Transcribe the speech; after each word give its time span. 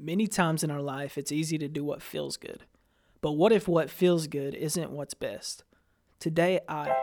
Many 0.00 0.28
times 0.28 0.62
in 0.62 0.70
our 0.70 0.80
life, 0.80 1.18
it's 1.18 1.32
easy 1.32 1.58
to 1.58 1.66
do 1.66 1.82
what 1.82 2.00
feels 2.00 2.36
good. 2.36 2.62
But 3.20 3.32
what 3.32 3.50
if 3.50 3.66
what 3.66 3.90
feels 3.90 4.28
good 4.28 4.54
isn't 4.54 4.92
what's 4.92 5.12
best? 5.12 5.64
Today, 6.20 6.60
I, 6.68 6.94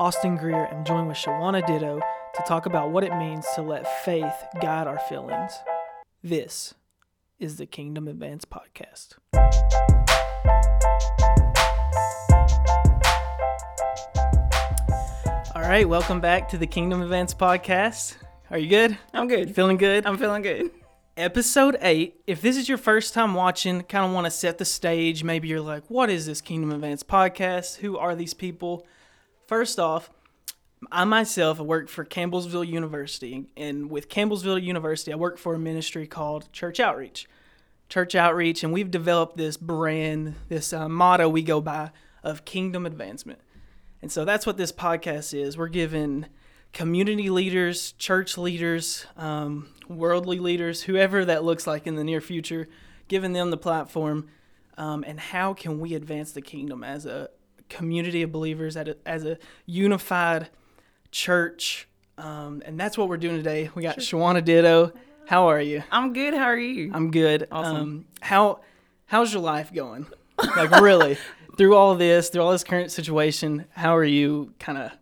Austin 0.00 0.36
Greer, 0.36 0.66
am 0.66 0.84
joined 0.84 1.06
with 1.06 1.16
Shawana 1.16 1.64
Ditto 1.64 2.00
to 2.00 2.42
talk 2.48 2.66
about 2.66 2.90
what 2.90 3.04
it 3.04 3.16
means 3.16 3.46
to 3.54 3.62
let 3.62 3.86
faith 4.02 4.34
guide 4.60 4.88
our 4.88 4.98
feelings. 4.98 5.52
This 6.24 6.74
is 7.38 7.56
the 7.56 7.66
Kingdom 7.66 8.08
Advance 8.08 8.44
Podcast. 8.44 9.14
All 15.54 15.62
right, 15.62 15.88
welcome 15.88 16.20
back 16.20 16.48
to 16.48 16.58
the 16.58 16.66
Kingdom 16.66 17.00
Advance 17.00 17.32
Podcast. 17.32 18.16
Are 18.50 18.58
you 18.58 18.68
good? 18.68 18.98
I'm 19.14 19.28
good. 19.28 19.54
Feeling 19.54 19.76
good? 19.76 20.04
I'm 20.04 20.18
feeling 20.18 20.42
good. 20.42 20.72
Episode 21.20 21.76
8 21.82 22.22
if 22.26 22.40
this 22.40 22.56
is 22.56 22.66
your 22.66 22.78
first 22.78 23.12
time 23.12 23.34
watching 23.34 23.82
kind 23.82 24.06
of 24.06 24.12
want 24.12 24.24
to 24.24 24.30
set 24.30 24.56
the 24.56 24.64
stage 24.64 25.22
maybe 25.22 25.48
you're 25.48 25.60
like 25.60 25.84
what 25.88 26.08
is 26.08 26.24
this 26.24 26.40
kingdom 26.40 26.72
advance 26.72 27.02
podcast? 27.02 27.76
Who 27.76 27.98
are 27.98 28.14
these 28.14 28.32
people? 28.32 28.86
First 29.46 29.78
off 29.78 30.10
i 30.90 31.04
myself 31.04 31.58
work 31.58 31.90
for 31.90 32.06
campbellsville 32.06 32.66
university 32.66 33.50
and 33.54 33.90
with 33.90 34.08
campbellsville 34.08 34.62
university 34.62 35.12
i 35.12 35.16
work 35.16 35.36
for 35.36 35.54
a 35.54 35.58
ministry 35.58 36.06
called 36.06 36.50
church 36.52 36.80
outreach. 36.80 37.28
Church 37.90 38.14
outreach 38.14 38.64
and 38.64 38.72
we've 38.72 38.90
developed 38.90 39.36
this 39.36 39.58
brand 39.58 40.36
this 40.48 40.72
uh, 40.72 40.88
motto 40.88 41.28
we 41.28 41.42
go 41.42 41.60
by 41.60 41.90
of 42.22 42.46
kingdom 42.46 42.86
advancement. 42.86 43.40
And 44.00 44.10
so 44.10 44.24
that's 44.24 44.46
what 44.46 44.56
this 44.56 44.72
podcast 44.72 45.38
is. 45.38 45.58
We're 45.58 45.68
giving 45.68 46.26
community 46.72 47.30
leaders, 47.30 47.92
church 47.92 48.38
leaders, 48.38 49.06
um, 49.16 49.68
worldly 49.88 50.38
leaders, 50.38 50.82
whoever 50.82 51.24
that 51.24 51.44
looks 51.44 51.66
like 51.66 51.86
in 51.86 51.96
the 51.96 52.04
near 52.04 52.20
future, 52.20 52.68
giving 53.08 53.32
them 53.32 53.50
the 53.50 53.56
platform. 53.56 54.28
Um, 54.78 55.04
and 55.06 55.18
how 55.18 55.52
can 55.52 55.80
we 55.80 55.94
advance 55.94 56.32
the 56.32 56.40
kingdom 56.40 56.84
as 56.84 57.06
a 57.06 57.28
community 57.68 58.22
of 58.22 58.32
believers, 58.32 58.76
a, 58.76 58.96
as 59.04 59.24
a 59.24 59.38
unified 59.66 60.48
church? 61.10 61.88
Um, 62.16 62.62
and 62.64 62.78
that's 62.78 62.96
what 62.96 63.08
we're 63.08 63.16
doing 63.16 63.36
today. 63.36 63.70
We 63.74 63.82
got 63.82 64.00
sure. 64.00 64.20
Shawana 64.20 64.44
Ditto. 64.44 64.92
How 65.26 65.48
are 65.48 65.60
you? 65.60 65.82
I'm 65.90 66.12
good. 66.12 66.34
How 66.34 66.44
are 66.44 66.58
you? 66.58 66.90
I'm 66.92 67.10
good. 67.10 67.46
Awesome. 67.52 67.76
Um, 67.76 68.04
how 68.20 68.60
how's 69.06 69.32
your 69.32 69.42
life 69.42 69.72
going? 69.72 70.06
Like 70.38 70.70
really, 70.80 71.18
through 71.56 71.76
all 71.76 71.94
this, 71.94 72.30
through 72.30 72.42
all 72.42 72.52
this 72.52 72.64
current 72.64 72.90
situation, 72.90 73.66
how 73.70 73.96
are 73.96 74.04
you 74.04 74.54
kind 74.58 74.78
of 74.78 74.92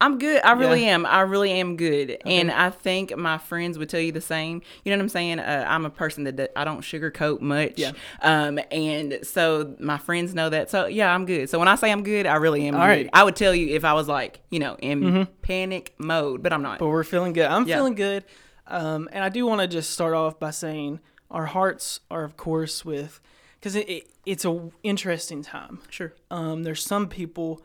I'm 0.00 0.18
good. 0.18 0.42
I 0.44 0.52
really 0.52 0.84
yeah. 0.84 0.94
am. 0.94 1.06
I 1.06 1.20
really 1.22 1.52
am 1.52 1.76
good. 1.76 2.10
Okay. 2.10 2.36
And 2.36 2.50
I 2.50 2.68
think 2.70 3.16
my 3.16 3.38
friends 3.38 3.78
would 3.78 3.88
tell 3.88 4.00
you 4.00 4.12
the 4.12 4.20
same. 4.20 4.60
You 4.84 4.92
know 4.92 4.98
what 4.98 5.04
I'm 5.04 5.08
saying? 5.08 5.38
Uh, 5.38 5.64
I'm 5.66 5.86
a 5.86 5.90
person 5.90 6.24
that 6.24 6.52
I 6.54 6.64
don't 6.64 6.80
sugarcoat 6.80 7.40
much. 7.40 7.78
Yeah. 7.78 7.92
Um, 8.20 8.60
and 8.70 9.20
so 9.22 9.74
my 9.80 9.96
friends 9.96 10.34
know 10.34 10.50
that. 10.50 10.70
So 10.70 10.86
yeah, 10.86 11.14
I'm 11.14 11.24
good. 11.24 11.48
So 11.48 11.58
when 11.58 11.68
I 11.68 11.76
say 11.76 11.90
I'm 11.90 12.02
good, 12.02 12.26
I 12.26 12.36
really 12.36 12.66
am 12.66 12.74
All 12.74 12.82
good. 12.82 12.86
Right. 12.86 13.10
I 13.12 13.24
would 13.24 13.36
tell 13.36 13.54
you 13.54 13.74
if 13.74 13.84
I 13.84 13.94
was 13.94 14.06
like, 14.06 14.40
you 14.50 14.58
know, 14.58 14.76
in 14.80 15.00
mm-hmm. 15.00 15.22
panic 15.40 15.94
mode, 15.98 16.42
but 16.42 16.52
I'm 16.52 16.62
not. 16.62 16.78
But 16.78 16.88
we're 16.88 17.04
feeling 17.04 17.32
good. 17.32 17.46
I'm 17.46 17.66
yeah. 17.66 17.76
feeling 17.76 17.94
good. 17.94 18.24
Um, 18.66 19.08
and 19.12 19.24
I 19.24 19.30
do 19.30 19.46
want 19.46 19.62
to 19.62 19.66
just 19.66 19.92
start 19.92 20.12
off 20.12 20.38
by 20.38 20.50
saying 20.50 21.00
our 21.30 21.46
hearts 21.46 22.00
are, 22.10 22.24
of 22.24 22.36
course, 22.36 22.84
with, 22.84 23.20
because 23.58 23.74
it, 23.76 23.88
it, 23.88 24.10
it's 24.26 24.44
a 24.44 24.70
interesting 24.82 25.42
time. 25.42 25.80
Sure. 25.88 26.12
Um, 26.30 26.64
there's 26.64 26.82
some 26.82 27.08
people 27.08 27.62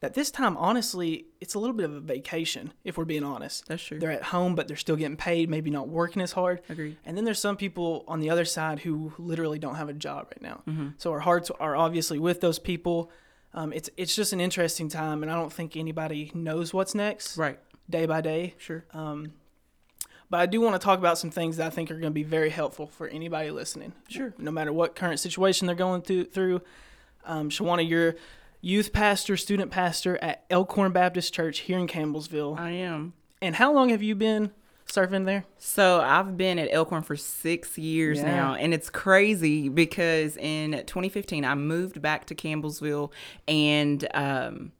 that 0.00 0.14
this 0.14 0.30
time, 0.30 0.56
honestly, 0.56 1.26
it's 1.40 1.54
a 1.54 1.58
little 1.58 1.74
bit 1.74 1.84
of 1.84 1.94
a 1.94 2.00
vacation, 2.00 2.72
if 2.84 2.96
we're 2.96 3.04
being 3.04 3.24
honest. 3.24 3.66
That's 3.66 3.82
true. 3.82 3.98
They're 3.98 4.12
at 4.12 4.22
home, 4.22 4.54
but 4.54 4.68
they're 4.68 4.76
still 4.76 4.96
getting 4.96 5.16
paid, 5.16 5.50
maybe 5.50 5.70
not 5.70 5.88
working 5.88 6.22
as 6.22 6.32
hard. 6.32 6.60
Agreed. 6.68 6.96
And 7.04 7.16
then 7.16 7.24
there's 7.24 7.40
some 7.40 7.56
people 7.56 8.04
on 8.06 8.20
the 8.20 8.30
other 8.30 8.44
side 8.44 8.80
who 8.80 9.12
literally 9.18 9.58
don't 9.58 9.74
have 9.74 9.88
a 9.88 9.92
job 9.92 10.28
right 10.32 10.42
now. 10.42 10.62
Mm-hmm. 10.68 10.88
So 10.98 11.10
our 11.12 11.20
hearts 11.20 11.50
are 11.58 11.74
obviously 11.74 12.18
with 12.18 12.40
those 12.40 12.58
people. 12.58 13.10
Um, 13.54 13.72
it's 13.72 13.90
it's 13.96 14.14
just 14.14 14.32
an 14.32 14.40
interesting 14.40 14.88
time, 14.88 15.22
and 15.22 15.32
I 15.32 15.34
don't 15.34 15.52
think 15.52 15.76
anybody 15.76 16.30
knows 16.34 16.72
what's 16.72 16.94
next. 16.94 17.36
Right. 17.36 17.58
Day 17.90 18.06
by 18.06 18.20
day. 18.20 18.54
Sure. 18.58 18.84
Um, 18.92 19.32
but 20.30 20.40
I 20.40 20.46
do 20.46 20.60
want 20.60 20.74
to 20.74 20.84
talk 20.84 20.98
about 20.98 21.18
some 21.18 21.30
things 21.30 21.56
that 21.56 21.66
I 21.66 21.70
think 21.70 21.90
are 21.90 21.94
going 21.94 22.04
to 22.04 22.10
be 22.10 22.22
very 22.22 22.50
helpful 22.50 22.86
for 22.86 23.08
anybody 23.08 23.50
listening. 23.50 23.94
Sure. 24.08 24.34
No 24.38 24.50
matter 24.50 24.72
what 24.72 24.94
current 24.94 25.18
situation 25.18 25.66
they're 25.66 25.74
going 25.74 26.02
through. 26.02 26.24
through. 26.26 26.60
Um, 27.24 27.50
Shawana, 27.50 27.88
you're 27.88 28.16
youth 28.60 28.92
pastor, 28.92 29.36
student 29.36 29.70
pastor 29.70 30.18
at 30.22 30.44
Elkhorn 30.50 30.92
Baptist 30.92 31.32
Church 31.32 31.60
here 31.60 31.78
in 31.78 31.86
Campbellsville. 31.86 32.58
I 32.58 32.70
am. 32.70 33.14
And 33.40 33.54
how 33.54 33.72
long 33.72 33.90
have 33.90 34.02
you 34.02 34.14
been 34.14 34.50
serving 34.86 35.24
there? 35.24 35.44
So 35.58 36.00
I've 36.00 36.36
been 36.36 36.58
at 36.58 36.68
Elkhorn 36.72 37.02
for 37.02 37.16
six 37.16 37.78
years 37.78 38.18
yeah. 38.18 38.34
now, 38.34 38.54
and 38.54 38.74
it's 38.74 38.90
crazy 38.90 39.68
because 39.68 40.36
in 40.36 40.72
2015 40.72 41.44
I 41.44 41.54
moved 41.54 42.02
back 42.02 42.26
to 42.26 42.34
Campbellsville, 42.34 43.12
and 43.46 44.06
um, 44.14 44.72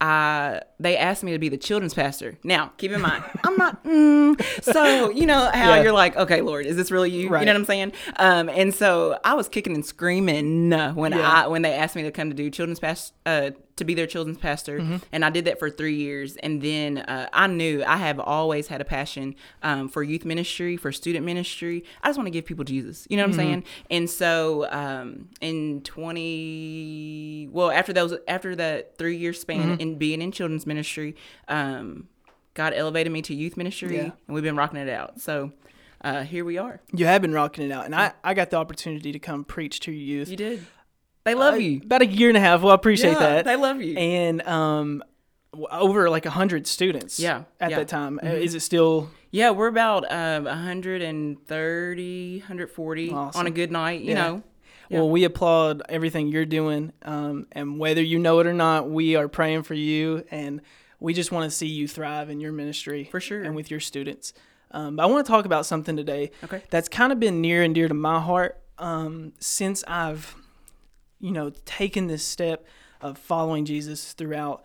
I 0.00 0.62
they 0.78 0.96
asked 0.96 1.24
me 1.24 1.32
to 1.32 1.38
be 1.38 1.48
the 1.48 1.56
children's 1.56 1.94
pastor. 1.94 2.38
Now, 2.44 2.72
keep 2.76 2.92
in 2.92 3.00
mind, 3.00 3.24
I'm 3.42 3.56
not. 3.56 3.82
Mm, 3.84 4.40
so 4.62 5.10
you 5.10 5.26
know 5.26 5.50
how 5.52 5.74
yeah. 5.74 5.82
you're 5.82 5.92
like, 5.92 6.16
okay, 6.16 6.40
Lord, 6.40 6.66
is 6.66 6.76
this 6.76 6.90
really 6.90 7.10
you? 7.10 7.28
Right. 7.28 7.40
You 7.40 7.46
know 7.46 7.52
what 7.52 7.60
I'm 7.60 7.64
saying? 7.64 7.92
Um, 8.16 8.48
and 8.48 8.74
so 8.74 9.18
I 9.24 9.34
was 9.34 9.48
kicking 9.48 9.74
and 9.74 9.84
screaming 9.84 10.70
when 10.70 11.12
yeah. 11.12 11.44
I 11.44 11.46
when 11.48 11.62
they 11.62 11.72
asked 11.72 11.96
me 11.96 12.02
to 12.04 12.12
come 12.12 12.30
to 12.30 12.34
do 12.34 12.50
children's 12.50 12.80
past 12.80 13.12
uh, 13.26 13.50
to 13.78 13.84
be 13.84 13.94
their 13.94 14.06
children's 14.06 14.38
pastor, 14.38 14.80
mm-hmm. 14.80 14.96
and 15.12 15.24
I 15.24 15.30
did 15.30 15.44
that 15.46 15.58
for 15.58 15.70
three 15.70 15.96
years. 15.96 16.36
And 16.36 16.60
then 16.62 16.98
uh, 16.98 17.28
I 17.32 17.46
knew 17.46 17.82
I 17.84 17.96
have 17.96 18.20
always 18.20 18.68
had 18.68 18.80
a 18.80 18.84
passion 18.84 19.34
um, 19.62 19.88
for 19.88 20.02
youth 20.02 20.24
ministry, 20.24 20.76
for 20.76 20.92
student 20.92 21.24
ministry. 21.24 21.84
I 22.02 22.08
just 22.08 22.18
want 22.18 22.26
to 22.26 22.30
give 22.30 22.44
people 22.44 22.64
Jesus. 22.64 23.06
You 23.10 23.16
know 23.16 23.24
what 23.24 23.32
mm-hmm. 23.32 23.40
I'm 23.40 23.46
saying? 23.46 23.64
And 23.90 24.10
so 24.10 24.70
um, 24.70 25.28
in 25.40 25.82
20, 25.82 27.48
well, 27.50 27.70
after 27.70 27.92
those, 27.92 28.14
after 28.28 28.54
that 28.56 28.96
three 28.98 29.16
year 29.16 29.32
span 29.32 29.72
mm-hmm. 29.72 29.80
in 29.80 29.98
being 29.98 30.22
in 30.22 30.32
children's 30.32 30.66
ministry, 30.66 31.16
um, 31.48 32.08
God 32.54 32.72
elevated 32.74 33.12
me 33.12 33.22
to 33.22 33.34
youth 33.34 33.56
ministry, 33.56 33.96
yeah. 33.96 34.02
and 34.02 34.12
we've 34.26 34.44
been 34.44 34.56
rocking 34.56 34.78
it 34.78 34.88
out. 34.88 35.20
So. 35.20 35.52
Uh, 36.00 36.22
here 36.22 36.44
we 36.44 36.56
are. 36.56 36.80
You 36.92 37.06
have 37.06 37.22
been 37.22 37.32
rocking 37.32 37.64
it 37.64 37.72
out, 37.72 37.84
and 37.84 37.92
I, 37.92 38.12
I 38.22 38.32
got 38.32 38.50
the 38.50 38.56
opportunity 38.56 39.10
to 39.10 39.18
come 39.18 39.42
preach 39.42 39.80
to 39.80 39.90
your 39.90 40.18
youth. 40.18 40.28
You 40.28 40.36
did. 40.36 40.64
They 41.28 41.34
love 41.34 41.54
uh, 41.54 41.58
you. 41.58 41.80
About 41.84 42.00
a 42.00 42.06
year 42.06 42.28
and 42.28 42.38
a 42.38 42.40
half. 42.40 42.62
Well, 42.62 42.72
I 42.72 42.74
appreciate 42.74 43.12
yeah, 43.12 43.18
that. 43.18 43.44
They 43.44 43.56
love 43.56 43.82
you. 43.82 43.98
And 43.98 44.40
um, 44.48 45.04
over 45.70 46.08
like 46.08 46.24
a 46.24 46.30
hundred 46.30 46.66
students. 46.66 47.20
Yeah. 47.20 47.44
At 47.60 47.70
yeah. 47.70 47.76
that 47.78 47.88
time, 47.88 48.18
mm-hmm. 48.22 48.36
is 48.36 48.54
it 48.54 48.60
still? 48.60 49.10
Yeah, 49.30 49.50
we're 49.50 49.66
about 49.66 50.10
um 50.10 50.44
130, 50.44 52.38
140 52.38 53.10
awesome. 53.10 53.38
on 53.38 53.46
a 53.46 53.50
good 53.50 53.70
night. 53.70 54.00
You 54.00 54.12
yeah. 54.12 54.14
know. 54.14 54.42
Yeah. 54.88 55.00
Well, 55.00 55.10
we 55.10 55.24
applaud 55.24 55.82
everything 55.90 56.28
you're 56.28 56.46
doing, 56.46 56.94
um, 57.02 57.46
and 57.52 57.78
whether 57.78 58.00
you 58.00 58.18
know 58.18 58.40
it 58.40 58.46
or 58.46 58.54
not, 58.54 58.88
we 58.88 59.16
are 59.16 59.28
praying 59.28 59.64
for 59.64 59.74
you, 59.74 60.24
and 60.30 60.62
we 60.98 61.12
just 61.12 61.30
want 61.30 61.44
to 61.44 61.54
see 61.54 61.66
you 61.66 61.86
thrive 61.86 62.30
in 62.30 62.40
your 62.40 62.52
ministry 62.52 63.04
for 63.04 63.20
sure, 63.20 63.42
and 63.42 63.54
with 63.54 63.70
your 63.70 63.80
students. 63.80 64.32
Um, 64.70 64.96
but 64.96 65.02
I 65.02 65.06
want 65.06 65.26
to 65.26 65.30
talk 65.30 65.44
about 65.44 65.66
something 65.66 65.94
today 65.94 66.30
okay. 66.42 66.62
that's 66.70 66.88
kind 66.88 67.12
of 67.12 67.20
been 67.20 67.42
near 67.42 67.62
and 67.62 67.74
dear 67.74 67.86
to 67.86 67.92
my 67.92 68.18
heart 68.18 68.62
um, 68.78 69.34
since 69.40 69.84
I've 69.86 70.34
you 71.20 71.30
know, 71.30 71.50
taken 71.64 72.06
this 72.06 72.24
step 72.24 72.66
of 73.00 73.18
following 73.18 73.64
Jesus 73.64 74.12
throughout 74.12 74.64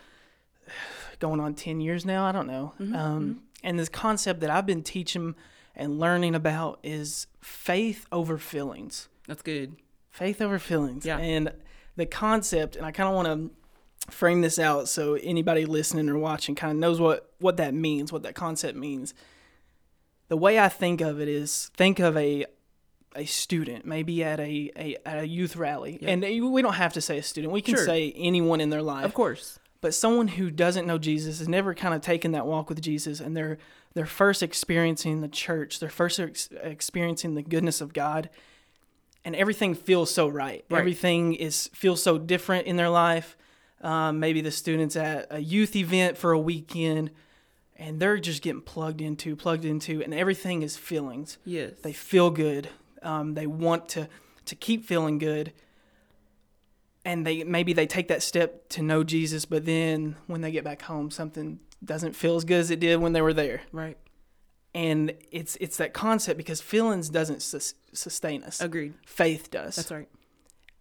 going 1.19 1.39
on 1.39 1.53
10 1.53 1.81
years 1.81 2.05
now. 2.05 2.25
I 2.25 2.31
don't 2.31 2.47
know. 2.47 2.73
Mm-hmm, 2.79 2.95
um, 2.95 3.21
mm-hmm. 3.21 3.39
And 3.63 3.79
this 3.79 3.89
concept 3.89 4.41
that 4.41 4.49
I've 4.49 4.65
been 4.65 4.83
teaching 4.83 5.35
and 5.75 5.99
learning 5.99 6.35
about 6.35 6.79
is 6.83 7.27
faith 7.41 8.05
over 8.11 8.37
feelings. 8.37 9.07
That's 9.27 9.41
good. 9.41 9.77
Faith 10.11 10.41
over 10.41 10.59
feelings. 10.59 11.05
Yeah. 11.05 11.17
And 11.17 11.51
the 11.95 12.05
concept, 12.05 12.75
and 12.75 12.85
I 12.85 12.91
kind 12.91 13.09
of 13.09 13.15
want 13.15 13.27
to 13.27 14.11
frame 14.11 14.41
this 14.41 14.59
out 14.59 14.89
so 14.89 15.13
anybody 15.15 15.65
listening 15.65 16.09
or 16.09 16.17
watching 16.17 16.55
kind 16.55 16.71
of 16.71 16.77
knows 16.77 16.99
what, 16.99 17.31
what 17.39 17.57
that 17.57 17.73
means, 17.73 18.11
what 18.11 18.23
that 18.23 18.35
concept 18.35 18.77
means. 18.77 19.13
The 20.27 20.37
way 20.37 20.59
I 20.59 20.67
think 20.67 20.99
of 20.99 21.21
it 21.21 21.27
is 21.27 21.71
think 21.75 21.99
of 21.99 22.17
a 22.17 22.45
a 23.15 23.25
student, 23.25 23.85
maybe 23.85 24.23
at 24.23 24.39
a, 24.39 24.71
a 24.75 24.97
at 25.05 25.19
a 25.19 25.27
youth 25.27 25.55
rally, 25.55 25.99
and 26.01 26.21
we 26.21 26.61
don't 26.61 26.73
have 26.73 26.93
to 26.93 27.01
say 27.01 27.17
a 27.17 27.23
student. 27.23 27.53
We 27.53 27.61
can 27.61 27.75
sure. 27.75 27.85
say 27.85 28.13
anyone 28.15 28.61
in 28.61 28.69
their 28.69 28.81
life, 28.81 29.05
of 29.05 29.13
course. 29.13 29.59
But 29.81 29.93
someone 29.93 30.29
who 30.29 30.49
doesn't 30.49 30.87
know 30.87 30.97
Jesus 30.97 31.39
has 31.39 31.49
never 31.49 31.73
kind 31.73 31.93
of 31.93 32.01
taken 32.01 32.31
that 32.31 32.45
walk 32.45 32.69
with 32.69 32.81
Jesus, 32.81 33.19
and 33.19 33.35
they're 33.35 33.57
they're 33.93 34.05
first 34.05 34.41
experiencing 34.41 35.21
the 35.21 35.27
church, 35.27 35.79
they're 35.79 35.89
first 35.89 36.19
ex- 36.19 36.49
experiencing 36.61 37.35
the 37.35 37.43
goodness 37.43 37.81
of 37.81 37.93
God, 37.93 38.29
and 39.25 39.35
everything 39.35 39.75
feels 39.75 40.11
so 40.11 40.27
right. 40.27 40.65
right. 40.69 40.79
Everything 40.79 41.33
is 41.33 41.69
feels 41.73 42.01
so 42.01 42.17
different 42.17 42.67
in 42.67 42.77
their 42.77 42.89
life. 42.89 43.37
Um, 43.81 44.21
maybe 44.21 44.39
the 44.39 44.51
students 44.51 44.95
at 44.95 45.27
a 45.29 45.39
youth 45.39 45.75
event 45.75 46.17
for 46.17 46.31
a 46.31 46.39
weekend 46.39 47.11
and 47.75 47.99
they're 47.99 48.17
just 48.17 48.41
getting 48.41 48.61
plugged 48.61 49.01
into, 49.01 49.35
plugged 49.35 49.65
into, 49.65 50.01
and 50.01 50.13
everything 50.13 50.61
is 50.61 50.77
feelings. 50.77 51.37
Yes. 51.43 51.73
They 51.81 51.93
feel 51.93 52.29
good. 52.29 52.69
Um, 53.03 53.33
they 53.33 53.47
want 53.47 53.89
to 53.89 54.07
to 54.45 54.55
keep 54.55 54.85
feeling 54.85 55.17
good, 55.19 55.53
and 57.05 57.25
they 57.25 57.43
maybe 57.43 57.73
they 57.73 57.87
take 57.87 58.07
that 58.07 58.23
step 58.23 58.69
to 58.69 58.81
know 58.81 59.03
Jesus, 59.03 59.45
but 59.45 59.65
then 59.65 60.15
when 60.27 60.41
they 60.41 60.51
get 60.51 60.63
back 60.63 60.83
home, 60.83 61.11
something 61.11 61.59
doesn't 61.83 62.13
feel 62.15 62.35
as 62.35 62.45
good 62.45 62.59
as 62.59 62.71
it 62.71 62.79
did 62.79 62.97
when 62.97 63.13
they 63.13 63.21
were 63.21 63.33
there. 63.33 63.61
Right. 63.71 63.97
and 64.73 65.13
it's 65.31 65.55
it's 65.59 65.77
that 65.77 65.93
concept 65.93 66.37
because 66.37 66.61
feelings 66.61 67.09
doesn't 67.09 67.41
sus- 67.41 67.75
sustain 67.93 68.43
us. 68.43 68.61
Agreed. 68.61 68.93
Faith 69.05 69.51
does. 69.51 69.75
That's 69.75 69.91
right. 69.91 70.09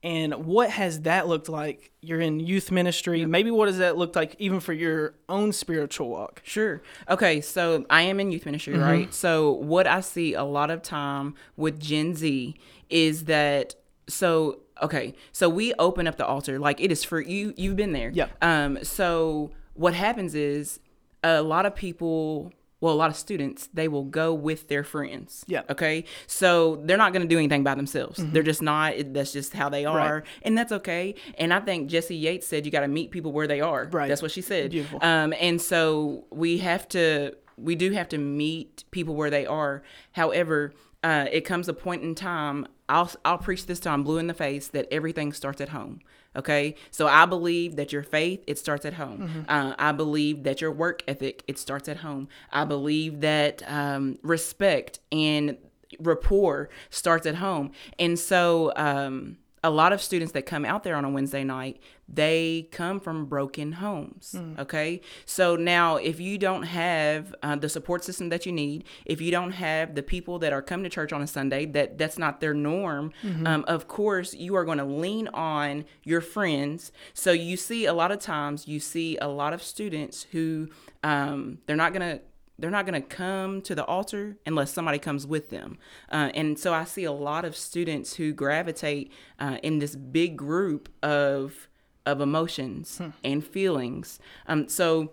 And 0.03 0.47
what 0.47 0.69
has 0.71 1.03
that 1.03 1.29
looked 1.29 1.49
like? 1.49 1.93
You're 2.01 2.21
in 2.21 2.41
youth 2.41 2.71
ministry. 2.73 3.25
Maybe 3.25 3.51
what 3.53 3.67
does 3.67 3.79
that 3.79 3.97
look 3.97 4.17
like 4.17 4.35
even 4.41 4.59
for 4.59 4.73
your 4.73 5.15
own 5.29 5.53
spiritual 5.53 6.09
walk? 6.09 6.41
Sure. 6.45 6.83
Okay, 7.09 7.41
so 7.41 7.87
I 7.89 8.03
am 8.03 8.19
in 8.19 8.33
youth 8.33 8.45
ministry, 8.47 8.75
Mm-hmm. 8.75 8.83
right? 8.83 9.15
So 9.15 9.53
what 9.53 9.87
I 9.87 10.01
see 10.01 10.35
a 10.35 10.43
lot 10.45 10.71
of 10.71 10.83
time 10.83 11.35
with 11.57 11.79
Gen 11.79 12.15
Z 12.15 12.55
is 12.91 13.25
that 13.27 13.77
so 14.09 14.59
okay, 14.83 15.15
so 15.31 15.49
we 15.49 15.73
open 15.75 16.09
up 16.09 16.17
the 16.17 16.27
altar 16.27 16.59
like 16.59 16.81
it 16.81 16.91
is 16.91 17.05
for 17.05 17.21
you 17.21 17.55
you've 17.57 17.77
been 17.77 17.93
there. 17.93 18.11
Yeah. 18.13 18.27
Um 18.43 18.83
so 18.83 19.53
what 19.75 19.95
happens 19.95 20.35
is 20.35 20.81
a 21.23 21.41
lot 21.43 21.65
of 21.67 21.77
people 21.77 22.53
well, 22.83 22.93
a 22.93 22.97
lot 22.97 23.11
of 23.11 23.17
students, 23.17 23.69
they 23.73 23.87
will 23.87 24.05
go 24.05 24.35
with 24.35 24.67
their 24.67 24.83
friends. 24.83 25.45
Yeah. 25.47 25.61
Mm-hmm. 25.61 25.73
Okay. 25.73 26.05
So 26.27 26.83
they're 26.85 26.99
not 26.99 27.13
going 27.13 27.23
to 27.23 27.29
do 27.29 27.39
anything 27.39 27.63
by 27.63 27.77
themselves. 27.77 28.19
They're 28.19 28.43
just 28.43 28.61
not. 28.61 28.95
That's 29.15 29.33
just 29.33 29.55
how 29.55 29.69
they 29.69 29.85
are. 29.85 30.25
And 30.43 30.59
that's 30.59 30.73
okay. 30.73 31.15
And 31.39 31.55
I 31.55 31.61
think 31.61 31.89
Jesse 31.89 32.17
Yates 32.17 32.45
said 32.47 32.67
you 32.67 32.73
got 32.73 32.81
to 32.81 32.89
meet 32.89 33.13
people 33.13 33.31
where 33.33 33.47
they 33.47 33.61
are. 33.61 33.89
Right. 33.91 34.09
That's 34.09 34.21
what 34.21 34.33
she 34.33 34.43
said. 34.43 34.73
Beautiful. 34.73 34.99
Um, 35.01 35.33
and 35.41 35.63
so 35.63 36.25
we 36.31 36.59
have 36.59 36.89
to, 36.89 37.37
we 37.57 37.77
do 37.77 37.93
have 37.93 38.09
to 38.09 38.19
meet 38.19 38.83
people 38.91 39.15
where 39.15 39.31
they 39.31 39.47
are. 39.47 39.85
However, 40.11 40.75
uh, 41.05 41.27
it 41.31 41.43
comes 41.43 41.69
a 41.69 41.73
point 41.73 42.03
in 42.03 42.17
time. 42.17 42.67
I'll 42.89 43.11
I'll 43.25 43.39
preach 43.39 43.67
this 43.67 43.79
time 43.79 44.03
blue 44.03 44.19
in 44.19 44.27
the 44.27 44.35
face 44.35 44.67
that 44.69 44.89
everything 44.91 45.33
starts 45.33 45.61
at 45.61 45.71
home. 45.71 46.01
Okay, 46.35 46.77
so 46.91 47.07
I 47.07 47.27
believe 47.27 47.77
that 47.77 47.93
your 47.93 48.03
faith 48.03 48.43
it 48.47 48.59
starts 48.59 48.87
at 48.87 48.95
home. 48.95 49.45
Uh, 49.49 49.75
I 49.79 49.93
believe 49.93 50.45
that 50.45 50.61
your 50.63 50.73
work 50.73 51.03
ethic 51.07 51.45
it 51.47 51.59
starts 51.59 51.89
at 51.89 51.99
home. 51.99 52.29
I 52.51 52.65
believe 52.65 53.21
that 53.21 53.63
um, 53.67 54.19
respect 54.23 55.01
and 55.11 55.59
rapport 55.99 56.71
starts 56.89 57.27
at 57.27 57.35
home. 57.35 57.71
And 57.99 58.19
so 58.19 58.73
um, 58.77 59.37
a 59.65 59.71
lot 59.71 59.93
of 59.93 60.03
students 60.03 60.33
that 60.33 60.45
come 60.45 60.65
out 60.65 60.83
there 60.83 60.97
on 60.97 61.05
a 61.05 61.11
Wednesday 61.11 61.45
night, 61.45 61.81
they 62.09 62.69
come 62.73 62.99
from 62.99 63.27
broken 63.27 63.73
homes. 63.73 64.35
Okay. 64.59 65.01
So 65.25 65.55
now, 65.57 65.97
if 65.97 66.19
you 66.21 66.37
don't 66.37 66.65
have 66.65 67.35
uh, 67.43 67.57
the 67.57 67.69
support 67.69 68.03
system 68.05 68.29
that 68.31 68.45
you 68.45 68.53
need, 68.53 68.85
if 69.07 69.21
you 69.21 69.31
don't 69.31 69.53
have 69.53 69.95
the 69.95 70.03
people 70.03 70.39
that 70.41 70.53
are 70.53 70.63
coming 70.63 70.85
to 70.85 70.91
church 70.91 71.13
on 71.13 71.23
a 71.23 71.27
Sunday, 71.27 71.65
that 71.67 71.97
that's 71.97 72.19
not 72.19 72.41
their 72.41 72.55
norm, 72.55 73.13
um, 73.47 73.65
of 73.69 73.87
course, 73.87 74.35
you 74.35 74.57
are 74.57 74.65
going 74.65 74.79
to 74.79 74.85
lean 74.85 75.29
on 75.29 75.85
your 76.03 76.21
friends. 76.21 76.91
So 77.15 77.31
you 77.33 77.57
see 77.57 77.87
a 77.87 77.95
lot 77.95 78.11
of 78.11 78.19
times, 78.19 78.67
you 78.67 78.81
see 78.81 79.17
a 79.19 79.29
lot 79.29 79.53
of 79.53 79.63
students 79.63 80.27
who 80.33 80.69
um, 81.05 81.59
they're 81.67 81.77
not 81.77 81.93
going 81.93 82.19
to 82.19 82.23
they're 82.63 82.71
not 82.71 82.87
going 82.87 83.03
to 83.03 83.07
come 83.07 83.61
to 83.63 83.75
the 83.75 83.85
altar 83.85 84.37
unless 84.47 84.73
somebody 84.73 84.99
comes 84.99 85.27
with 85.27 85.51
them. 85.51 85.77
Uh, 86.11 86.31
and 86.33 86.59
so 86.59 86.73
I 86.73 86.85
see 86.85 87.05
a 87.05 87.13
lot 87.13 87.45
of 87.45 87.57
students 87.57 88.15
who 88.15 88.33
gravitate 88.33 89.13
uh, 89.41 89.59
in 89.63 89.81
this 89.81 89.95
big 89.97 90.37
group 90.37 90.89
of 91.03 91.69
of 92.07 92.21
emotions 92.21 93.01
and 93.23 93.45
feelings. 93.47 94.19
Um, 94.47 94.69
so 94.69 95.13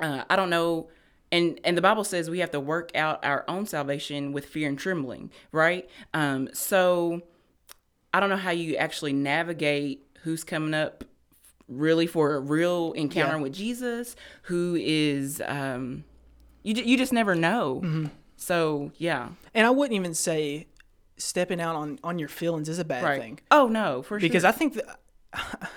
uh, 0.00 0.24
I 0.30 0.36
don't 0.36 0.50
know. 0.50 0.88
And, 1.32 1.60
and 1.62 1.76
the 1.76 1.82
Bible 1.82 2.02
says 2.02 2.28
we 2.28 2.40
have 2.40 2.50
to 2.50 2.58
work 2.58 2.90
out 2.96 3.24
our 3.24 3.44
own 3.46 3.66
salvation 3.66 4.32
with 4.32 4.46
fear 4.46 4.68
and 4.68 4.76
trembling, 4.78 5.30
right? 5.52 5.88
Um, 6.12 6.48
so 6.52 7.22
I 8.12 8.18
don't 8.18 8.28
know 8.30 8.36
how 8.36 8.50
you 8.50 8.74
actually 8.76 9.12
navigate 9.12 10.04
who's 10.22 10.42
coming 10.42 10.74
up 10.74 11.04
really 11.68 12.08
for 12.08 12.34
a 12.34 12.40
real 12.40 12.90
encounter 12.94 13.36
Yeah. 13.36 13.42
with 13.42 13.52
Jesus, 13.52 14.16
who 14.42 14.76
is 14.80 15.40
um, 15.46 16.02
you 16.62 16.74
you 16.74 16.96
just 16.96 17.12
never 17.12 17.34
know. 17.34 17.80
Mm-hmm. 17.84 18.06
So 18.36 18.92
yeah, 18.96 19.28
And 19.54 19.66
I 19.66 19.70
wouldn't 19.70 19.94
even 19.94 20.14
say 20.14 20.66
stepping 21.18 21.60
out 21.60 21.76
on, 21.76 21.98
on 22.02 22.18
your 22.18 22.28
feelings 22.30 22.68
is 22.70 22.78
a 22.78 22.84
bad 22.84 23.04
right. 23.04 23.20
thing. 23.20 23.40
Oh 23.50 23.68
no, 23.68 24.02
for 24.02 24.18
because 24.18 24.20
sure. 24.20 24.28
Because 24.28 24.44
I 24.44 24.52
think 24.52 24.74
that 24.74 25.00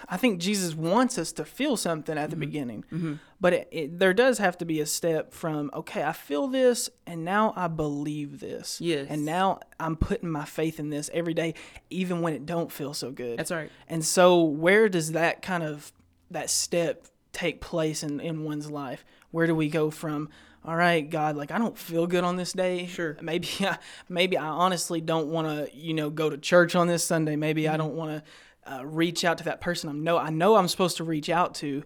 I 0.09 0.17
think 0.17 0.39
Jesus 0.39 0.73
wants 0.73 1.17
us 1.19 1.31
to 1.33 1.45
feel 1.45 1.77
something 1.77 2.15
Mm-hmm. 2.15 2.23
at 2.23 2.29
the 2.31 2.35
beginning, 2.35 3.19
but 3.39 3.53
it, 3.53 3.67
it, 3.71 3.99
there 3.99 4.13
does 4.13 4.39
have 4.39 4.57
to 4.59 4.65
be 4.65 4.79
a 4.79 4.85
step 4.85 5.31
from 5.33 5.69
okay, 5.75 6.03
I 6.03 6.11
feel 6.13 6.47
this, 6.47 6.89
and 7.05 7.23
now 7.23 7.53
I 7.55 7.67
believe 7.67 8.39
this, 8.39 8.79
Yes. 8.81 9.07
and 9.09 9.25
now 9.25 9.59
I'm 9.79 9.95
putting 9.95 10.29
my 10.29 10.45
faith 10.45 10.79
in 10.79 10.89
this 10.89 11.09
every 11.13 11.33
day, 11.35 11.53
even 11.91 12.21
when 12.21 12.33
it 12.33 12.45
don't 12.47 12.71
feel 12.71 12.93
so 12.95 13.11
good. 13.11 13.37
That's 13.37 13.51
right. 13.51 13.69
And 13.87 14.03
so, 14.03 14.41
where 14.43 14.89
does 14.89 15.11
that 15.11 15.41
kind 15.43 15.61
of 15.63 15.91
that 16.31 16.49
step 16.49 17.05
take 17.31 17.61
place 17.61 18.01
in 18.03 18.19
in 18.21 18.43
one's 18.45 18.71
life? 18.71 19.05
Where 19.31 19.45
do 19.45 19.53
we 19.53 19.67
go 19.69 19.91
from? 19.91 20.29
All 20.65 20.75
right, 20.75 21.09
God, 21.09 21.35
like 21.35 21.51
I 21.51 21.57
don't 21.57 21.77
feel 21.77 22.07
good 22.07 22.23
on 22.23 22.37
this 22.37 22.53
day. 22.53 22.87
Sure. 22.87 23.17
Maybe 23.21 23.49
I, 23.61 23.77
maybe 24.09 24.37
I 24.37 24.45
honestly 24.47 25.01
don't 25.01 25.27
want 25.27 25.47
to, 25.47 25.75
you 25.75 25.93
know, 25.93 26.09
go 26.09 26.29
to 26.29 26.37
church 26.37 26.75
on 26.75 26.87
this 26.87 27.03
Sunday. 27.03 27.35
Maybe 27.35 27.63
Mm-hmm. 27.63 27.73
I 27.73 27.77
don't 27.77 27.95
want 27.95 28.23
to 28.65 28.73
uh, 28.73 28.85
reach 28.85 29.25
out 29.25 29.37
to 29.39 29.43
that 29.43 29.59
person 29.59 29.89
I 29.89 29.93
know 29.93 30.17
I 30.17 30.29
know 30.29 30.55
I'm 30.55 30.67
supposed 30.69 30.97
to 30.97 31.03
reach 31.03 31.29
out 31.29 31.55
to. 31.55 31.83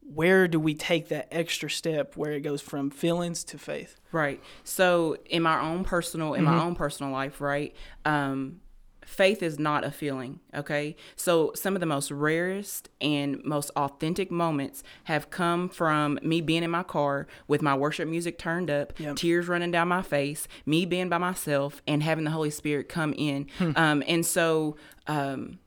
Where 0.00 0.48
do 0.48 0.58
we 0.58 0.72
take 0.72 1.08
that 1.08 1.28
extra 1.30 1.68
step 1.68 2.16
where 2.16 2.32
it 2.32 2.40
goes 2.40 2.62
from 2.62 2.88
feelings 2.90 3.44
to 3.44 3.58
faith? 3.58 4.00
Right. 4.10 4.42
So 4.64 5.18
in 5.26 5.42
my 5.42 5.60
own 5.60 5.84
personal 5.84 6.32
in 6.32 6.44
Mm-hmm. 6.46 6.56
my 6.56 6.64
own 6.64 6.74
personal 6.74 7.12
life, 7.12 7.42
right? 7.42 7.74
Um 8.06 8.60
faith 9.08 9.42
is 9.42 9.58
not 9.58 9.84
a 9.84 9.90
feeling, 9.90 10.38
okay? 10.54 10.94
So 11.16 11.50
some 11.54 11.74
of 11.74 11.80
the 11.80 11.86
most 11.86 12.10
rarest 12.10 12.90
and 13.00 13.42
most 13.42 13.70
authentic 13.74 14.30
moments 14.30 14.82
have 15.04 15.30
come 15.30 15.70
from 15.70 16.18
me 16.22 16.42
being 16.42 16.62
in 16.62 16.70
my 16.70 16.82
car 16.82 17.26
with 17.48 17.62
my 17.62 17.74
worship 17.74 18.06
music 18.06 18.38
turned 18.38 18.70
up, 18.70 18.92
Yep. 19.00 19.16
tears 19.16 19.48
running 19.48 19.70
down 19.70 19.88
my 19.88 20.02
face, 20.02 20.46
me 20.66 20.84
being 20.84 21.08
by 21.08 21.16
myself 21.18 21.80
and 21.86 22.02
having 22.02 22.24
the 22.24 22.30
Holy 22.30 22.50
Spirit 22.50 22.88
come 22.90 23.14
in. 23.16 23.46
Hmm. 23.58 23.72
Um 23.76 24.02
and 24.06 24.24
so 24.26 24.76
um 25.06 25.58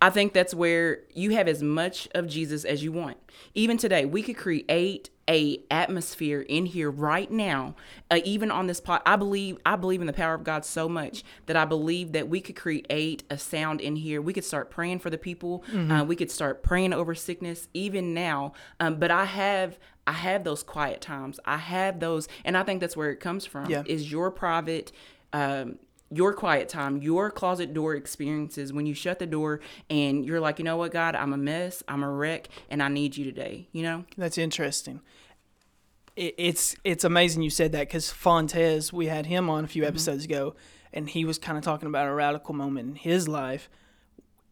I 0.00 0.10
think 0.10 0.32
that's 0.32 0.54
where 0.54 1.00
you 1.12 1.30
have 1.32 1.48
as 1.48 1.60
much 1.60 2.06
of 2.14 2.28
Jesus 2.28 2.64
as 2.64 2.84
you 2.84 2.92
want. 2.92 3.16
Even 3.54 3.76
today, 3.76 4.04
we 4.04 4.22
could 4.22 4.36
create 4.36 5.10
a 5.28 5.60
atmosphere 5.70 6.40
in 6.40 6.66
here 6.66 6.90
right 6.90 7.30
now, 7.30 7.76
uh, 8.10 8.20
even 8.24 8.50
on 8.50 8.66
this 8.66 8.80
pot. 8.80 9.02
I 9.04 9.16
believe 9.16 9.58
I 9.66 9.76
believe 9.76 10.00
in 10.00 10.06
the 10.06 10.12
power 10.12 10.34
of 10.34 10.44
God 10.44 10.64
so 10.64 10.88
much 10.88 11.22
that 11.46 11.56
I 11.56 11.64
believe 11.64 12.12
that 12.12 12.28
we 12.28 12.40
could 12.40 12.56
create 12.56 13.24
a 13.30 13.38
sound 13.38 13.80
in 13.80 13.96
here. 13.96 14.22
We 14.22 14.32
could 14.32 14.44
start 14.44 14.70
praying 14.70 15.00
for 15.00 15.10
the 15.10 15.18
people. 15.18 15.64
Uh, 15.92 16.04
we 16.04 16.16
could 16.16 16.30
start 16.30 16.62
praying 16.62 16.92
over 16.92 17.14
sickness 17.14 17.68
even 17.74 18.14
now. 18.14 18.52
Um, 18.80 18.96
but 18.96 19.10
I 19.10 19.26
have 19.26 19.78
I 20.06 20.12
have 20.12 20.42
those 20.42 20.62
quiet 20.62 21.02
times. 21.02 21.38
I 21.44 21.58
have 21.58 22.00
those, 22.00 22.28
and 22.44 22.56
I 22.56 22.62
think 22.62 22.80
that's 22.80 22.96
where 22.96 23.10
it 23.10 23.20
comes 23.20 23.44
from. 23.44 23.68
Yeah. 23.70 23.82
Is 23.86 24.10
your 24.10 24.30
private. 24.30 24.90
Um, 25.32 25.78
your 26.10 26.32
quiet 26.32 26.70
time, 26.70 27.02
your 27.02 27.30
closet 27.30 27.74
door 27.74 27.94
experiences 27.94 28.72
when 28.72 28.86
you 28.86 28.94
shut 28.94 29.18
the 29.18 29.26
door 29.26 29.60
and 29.90 30.24
you're 30.24 30.40
like, 30.40 30.58
you 30.58 30.64
know 30.64 30.78
what, 30.78 30.90
God, 30.90 31.14
I'm 31.14 31.32
a 31.34 31.36
mess, 31.36 31.82
I'm 31.86 32.02
a 32.02 32.10
wreck, 32.10 32.48
and 32.70 32.82
I 32.82 32.88
need 32.88 33.16
you 33.16 33.24
today. 33.26 33.68
You 33.72 33.82
know? 33.82 34.04
That's 34.16 34.38
interesting. 34.38 35.00
It, 36.18 36.34
it's 36.36 36.76
it's 36.84 37.04
amazing 37.04 37.42
you 37.42 37.50
said 37.50 37.72
that 37.72 37.86
because 37.88 38.10
Fontes, 38.10 38.92
we 38.92 39.06
had 39.06 39.26
him 39.26 39.48
on 39.48 39.60
a 39.60 39.62
Mm-hmm. 39.62 39.72
few 39.72 39.84
episodes 39.84 40.24
ago, 40.24 40.54
and 40.92 41.08
he 41.08 41.24
was 41.24 41.38
kind 41.38 41.56
of 41.56 41.64
talking 41.64 41.88
about 41.88 42.06
a 42.08 42.12
radical 42.14 42.54
moment 42.54 42.88
in 42.90 42.94
his 42.96 43.28
life. 43.28 43.70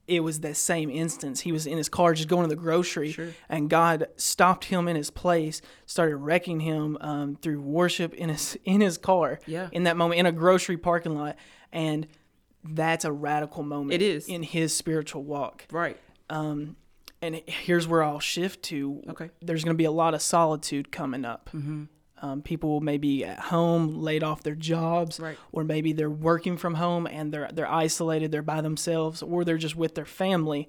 It 0.06 0.20
was 0.20 0.38
that 0.40 0.56
same 0.56 0.88
instance. 0.88 1.40
He 1.40 1.50
was 1.50 1.66
in 1.66 1.76
his 1.76 1.88
car 1.88 2.14
just 2.14 2.28
going 2.28 2.48
to 2.48 2.54
the 2.54 2.60
grocery, 2.60 3.10
Sure. 3.10 3.30
and 3.48 3.68
God 3.68 4.06
stopped 4.14 4.66
him 4.66 4.86
in 4.86 4.94
his 4.94 5.10
place, 5.10 5.60
started 5.84 6.16
wrecking 6.18 6.60
him 6.60 6.96
um, 7.00 7.34
through 7.42 7.60
worship 7.60 8.14
in 8.14 8.28
his 8.28 8.56
in 8.64 8.80
his 8.80 8.96
car. 8.98 9.40
Yeah. 9.46 9.68
In 9.72 9.82
that 9.84 9.96
moment, 9.96 10.20
in 10.20 10.26
a 10.26 10.32
grocery 10.32 10.76
parking 10.76 11.16
lot, 11.16 11.36
and 11.72 12.06
that's 12.62 13.04
a 13.04 13.10
radical 13.10 13.64
moment. 13.64 13.94
It 13.94 14.02
is. 14.02 14.28
in 14.28 14.42
his 14.44 14.72
spiritual 14.76 15.24
walk 15.24 15.66
Right. 15.72 15.98
And 17.22 17.40
here's 17.46 17.88
where 17.88 18.02
I'll 18.02 18.20
shift 18.20 18.62
to. 18.64 19.02
Okay. 19.10 19.30
There's 19.40 19.64
going 19.64 19.74
to 19.74 19.78
be 19.78 19.84
a 19.84 19.90
lot 19.90 20.14
of 20.14 20.22
solitude 20.22 20.92
coming 20.92 21.24
up. 21.24 21.50
Mm-hmm. 21.54 21.84
Um, 22.22 22.40
people 22.42 22.80
may 22.80 22.96
be 22.96 23.24
at 23.24 23.38
home, 23.38 24.00
laid 24.00 24.22
off 24.22 24.42
their 24.42 24.54
jobs, 24.54 25.20
Right. 25.20 25.36
or 25.52 25.64
maybe 25.64 25.92
they're 25.92 26.08
working 26.10 26.56
from 26.56 26.74
home 26.74 27.06
and 27.06 27.30
they're 27.32 27.50
they're 27.52 27.70
isolated, 27.70 28.32
they're 28.32 28.40
by 28.42 28.62
themselves, 28.62 29.22
or 29.22 29.44
they're 29.44 29.58
just 29.58 29.76
with 29.76 29.94
their 29.94 30.06
family. 30.06 30.68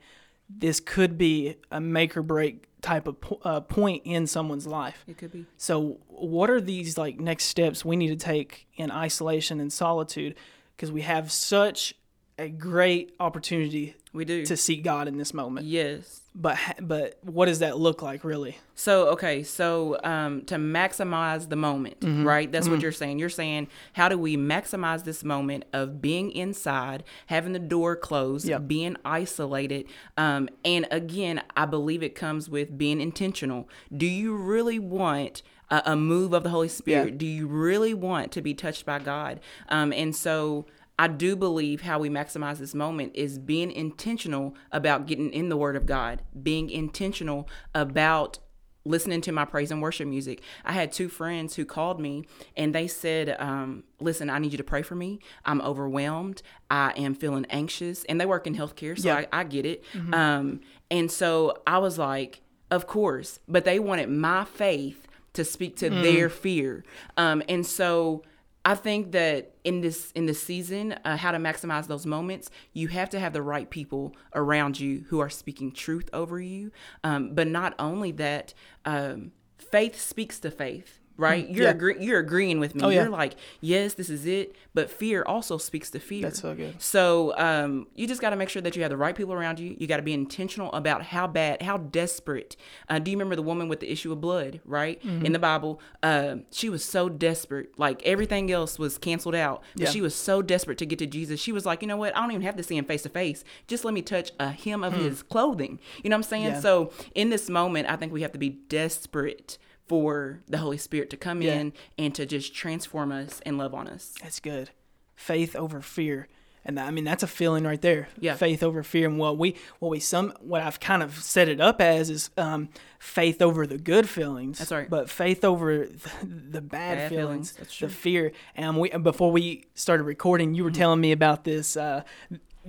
This 0.49 0.79
could 0.81 1.17
be 1.17 1.55
a 1.71 1.79
make 1.79 2.15
or 2.17 2.21
break 2.21 2.65
type 2.81 3.07
of 3.07 3.19
po- 3.21 3.39
uh, 3.43 3.59
point 3.61 4.01
in 4.05 4.27
someone's 4.27 4.67
life. 4.67 5.03
It 5.07 5.17
could 5.17 5.31
be. 5.31 5.45
So, 5.57 5.99
what 6.07 6.49
are 6.49 6.59
these 6.61 6.97
like 6.97 7.19
next 7.19 7.45
steps 7.45 7.83
we 7.85 7.95
need 7.95 8.09
to 8.09 8.15
take 8.17 8.67
in 8.75 8.91
isolation 8.91 9.59
and 9.61 9.71
solitude? 9.71 10.35
Because 10.75 10.91
we 10.91 11.01
have 11.01 11.31
such 11.31 11.95
a 12.39 12.49
great 12.49 13.13
opportunity 13.19 13.95
We 14.13 14.23
do. 14.25 14.45
to 14.45 14.55
seek 14.57 14.83
God 14.83 15.07
in 15.07 15.17
this 15.17 15.33
moment 15.33 15.65
yes. 15.65 16.21
but 16.35 16.57
but 16.81 17.17
what 17.23 17.47
does 17.47 17.59
that 17.59 17.77
look 17.79 18.01
like 18.01 18.23
really 18.23 18.57
So 18.75 19.07
okay, 19.09 19.41
so 19.43 19.97
um, 20.03 20.43
to 20.45 20.55
maximize 20.55 21.49
the 21.49 21.55
moment, 21.55 21.97
right? 22.03 22.51
That's 22.51 22.69
what 22.69 22.81
you're 22.81 22.91
saying. 22.91 23.17
You're 23.17 23.29
saying 23.29 23.69
how 23.93 24.07
do 24.07 24.17
we 24.19 24.37
maximize 24.37 25.03
this 25.03 25.23
moment 25.23 25.65
of 25.73 25.99
being 25.99 26.29
inside, 26.31 27.03
having 27.25 27.53
the 27.53 27.59
door 27.59 27.95
closed, 27.95 28.47
Yep. 28.47 28.67
being 28.67 28.95
isolated, 29.03 29.85
um, 30.15 30.47
and 30.63 30.87
again, 30.91 31.41
I 31.55 31.65
believe 31.65 32.03
it 32.03 32.13
comes 32.13 32.49
with 32.51 32.77
being 32.77 33.01
intentional. 33.01 33.67
Do 33.95 34.05
you 34.05 34.35
really 34.35 34.79
want? 34.79 35.41
a, 35.69 35.81
a 35.87 35.95
move 35.97 36.31
of 36.31 36.43
the 36.43 36.49
Holy 36.49 36.69
Spirit? 36.69 37.09
Yeah. 37.13 37.17
Do 37.17 37.25
you 37.25 37.45
really 37.45 37.93
want 37.93 38.31
to 38.31 38.41
be 38.41 38.53
touched 38.53 38.85
by 38.85 38.99
God? 38.99 39.41
Um, 39.67 39.91
and 39.91 40.15
so 40.15 40.65
I 40.99 41.07
do 41.07 41.35
believe 41.35 41.81
how 41.81 41.99
we 41.99 42.09
maximize 42.09 42.57
this 42.57 42.73
moment 42.73 43.11
is 43.15 43.37
being 43.37 43.71
intentional 43.71 44.55
about 44.71 45.05
getting 45.05 45.31
in 45.31 45.49
the 45.49 45.57
Word 45.57 45.75
of 45.75 45.85
God, 45.85 46.23
being 46.41 46.69
intentional 46.69 47.47
about 47.75 48.39
listening 48.83 49.19
to 49.19 49.31
my 49.33 49.43
praise 49.43 49.69
and 49.69 49.81
worship 49.81 50.07
music. 50.07 50.41
I 50.63 50.71
had 50.71 50.91
two 50.93 51.09
friends 51.09 51.55
who 51.55 51.65
called 51.65 51.99
me 51.99 52.23
and 52.55 52.73
they 52.73 52.87
said, 52.87 53.35
um, 53.37 53.83
Listen, 53.99 54.29
I 54.29 54.39
need 54.39 54.53
you 54.53 54.57
to 54.57 54.63
pray 54.63 54.81
for 54.81 54.95
me. 54.95 55.19
I'm 55.45 55.61
overwhelmed. 55.61 56.41
I 56.71 56.93
am 56.95 57.13
feeling 57.13 57.45
anxious. 57.49 58.05
And 58.05 58.19
they 58.19 58.25
work 58.25 58.47
in 58.47 58.55
healthcare, 58.55 58.97
so 58.97 59.09
Yeah. 59.09 59.25
I, 59.31 59.41
I 59.41 59.43
get 59.43 59.65
it. 59.65 59.83
Um, 60.13 60.61
and 60.89 61.11
so 61.11 61.61
I 61.67 61.79
was 61.79 61.97
like, 61.97 62.41
Of 62.71 62.87
course. 62.87 63.39
But 63.47 63.65
they 63.65 63.77
wanted 63.77 64.09
my 64.09 64.45
faith 64.45 65.05
to 65.33 65.43
speak 65.43 65.75
to 65.77 65.89
their 65.89 66.29
fear. 66.29 66.83
Um, 67.17 67.43
and 67.49 67.65
so 67.65 68.23
I 68.67 68.75
think 68.75 69.13
that 69.13 69.53
in 69.63 69.79
this 69.79 70.11
in 70.11 70.25
this 70.25 70.43
season, 70.43 70.91
uh, 71.05 71.15
how 71.15 71.31
to 71.31 71.37
maximize 71.37 71.87
those 71.87 72.05
moments, 72.05 72.49
you 72.73 72.89
have 72.89 73.09
to 73.11 73.19
have 73.19 73.31
the 73.31 73.41
right 73.41 73.69
people 73.69 74.13
around 74.35 74.77
you 74.77 75.05
who 75.07 75.21
are 75.21 75.29
speaking 75.29 75.71
truth 75.71 76.09
over 76.11 76.37
you. 76.37 76.73
Um, 77.01 77.33
but 77.33 77.47
not 77.47 77.75
only 77.79 78.11
that, 78.11 78.53
um, 78.83 79.31
faith 79.57 79.97
speaks 79.97 80.37
to 80.41 80.51
faith. 80.51 80.99
Right, 81.17 81.49
you're 81.49 81.63
yeah. 81.65 81.71
agree- 81.71 81.97
you're 81.99 82.19
agreeing 82.19 82.59
with 82.59 82.75
me. 82.75 82.81
Oh, 82.83 82.89
yeah. 82.89 83.01
You're 83.01 83.09
like, 83.09 83.33
yes, 83.59 83.95
this 83.95 84.09
is 84.09 84.25
it. 84.27 84.55
But 84.75 84.89
fear 84.91 85.23
also 85.25 85.57
speaks 85.57 85.89
to 85.91 85.99
fear. 85.99 86.21
That's 86.21 86.39
so 86.41 86.53
good. 86.53 86.79
So 86.79 87.35
um, 87.37 87.87
you 87.95 88.05
just 88.07 88.21
got 88.21 88.29
to 88.29 88.35
make 88.35 88.49
sure 88.49 88.61
that 88.61 88.75
you 88.75 88.83
have 88.83 88.91
the 88.91 88.97
right 88.97 89.15
people 89.15 89.33
around 89.33 89.59
you. 89.59 89.75
You 89.79 89.87
got 89.87 89.97
to 89.97 90.03
be 90.03 90.13
intentional 90.13 90.71
about 90.73 91.01
how 91.01 91.25
bad, 91.25 91.63
how 91.63 91.77
desperate. 91.77 92.55
Uh, 92.87 92.99
do 92.99 93.09
you 93.09 93.17
remember 93.17 93.35
the 93.35 93.41
woman 93.41 93.67
with 93.67 93.79
the 93.79 93.91
issue 93.91 94.11
of 94.11 94.21
blood, 94.21 94.61
right? 94.63 95.01
Mm-hmm. 95.01 95.25
In 95.25 95.31
the 95.31 95.39
Bible, 95.39 95.81
uh, 96.03 96.35
she 96.51 96.69
was 96.69 96.85
so 96.85 97.09
desperate. 97.09 97.77
Like 97.79 98.03
everything 98.05 98.51
else 98.51 98.77
was 98.77 98.97
canceled 98.99 99.33
out, 99.35 99.63
but 99.75 99.83
Yeah. 99.85 99.89
she 99.89 100.01
was 100.01 100.13
so 100.13 100.43
desperate 100.43 100.77
to 100.77 100.85
get 100.85 100.99
to 100.99 101.07
Jesus. 101.07 101.39
She 101.39 101.51
was 101.51 101.65
like, 101.65 101.81
you 101.81 101.87
know 101.87 101.97
what? 101.97 102.15
I 102.15 102.21
don't 102.21 102.29
even 102.31 102.43
have 102.43 102.57
to 102.57 102.63
see 102.63 102.77
him 102.77 102.85
face 102.85 103.01
to 103.03 103.09
face. 103.09 103.43
Just 103.67 103.83
let 103.83 103.93
me 103.95 104.03
touch 104.03 104.31
a 104.39 104.49
hem 104.51 104.83
of 104.83 104.93
his 104.93 105.23
clothing. 105.23 105.79
You 106.03 106.11
know 106.11 106.15
what 106.15 106.25
I'm 106.25 106.29
saying? 106.29 106.53
Hmm. 106.53 106.59
So 106.61 106.91
in 107.15 107.31
this 107.31 107.49
moment, 107.49 107.89
I 107.89 107.95
think 107.95 108.13
we 108.13 108.21
have 108.21 108.33
to 108.33 108.37
be 108.39 108.49
desperate 108.49 109.57
for 109.87 110.41
the 110.47 110.57
Holy 110.57 110.77
Spirit 110.77 111.09
to 111.11 111.17
come 111.17 111.41
Yeah. 111.41 111.53
in 111.59 111.73
and 111.97 112.13
to 112.15 112.25
just 112.25 112.53
transform 112.53 113.11
us 113.11 113.41
and 113.45 113.57
love 113.57 113.73
on 113.73 113.87
us. 113.87 114.13
That's 114.21 114.39
good. 114.39 114.69
Faith 115.15 115.55
over 115.55 115.81
fear. 115.81 116.27
And 116.65 116.77
that, 116.77 116.85
I 116.85 116.91
mean 116.91 117.05
that's 117.05 117.23
a 117.23 117.27
feeling 117.27 117.63
right 117.63 117.81
there. 117.81 118.09
Yeah. 118.19 118.35
Faith 118.35 118.61
over 118.61 118.83
fear. 118.83 119.07
And 119.07 119.17
what 119.17 119.37
we 119.37 119.55
what 119.79 119.87
we 119.89 120.01
some 120.01 120.33
what 120.41 120.61
I've 120.61 120.81
kind 120.81 121.01
of 121.01 121.15
set 121.15 121.47
it 121.47 121.61
up 121.61 121.79
as 121.79 122.09
is 122.09 122.29
um, 122.37 122.67
faith 122.99 123.41
over 123.41 123.65
the 123.65 123.77
good 123.77 124.09
feelings. 124.09 124.59
That's 124.59 124.71
right. 124.73 124.89
But 124.89 125.09
faith 125.09 125.45
over 125.45 125.85
the, 125.87 126.09
the 126.25 126.61
bad, 126.61 126.97
Bad 126.97 127.09
feelings, 127.09 127.51
feelings. 127.51 127.79
The 127.79 127.87
fear. 127.87 128.31
And 128.55 128.77
we 128.77 128.89
before 128.89 129.31
we 129.31 129.65
started 129.75 130.03
recording, 130.03 130.53
you 130.55 130.63
were 130.65 130.69
Mm-hmm. 130.69 130.77
telling 130.77 130.99
me 131.01 131.13
about 131.13 131.45
this. 131.45 131.77
Uh, 131.77 132.03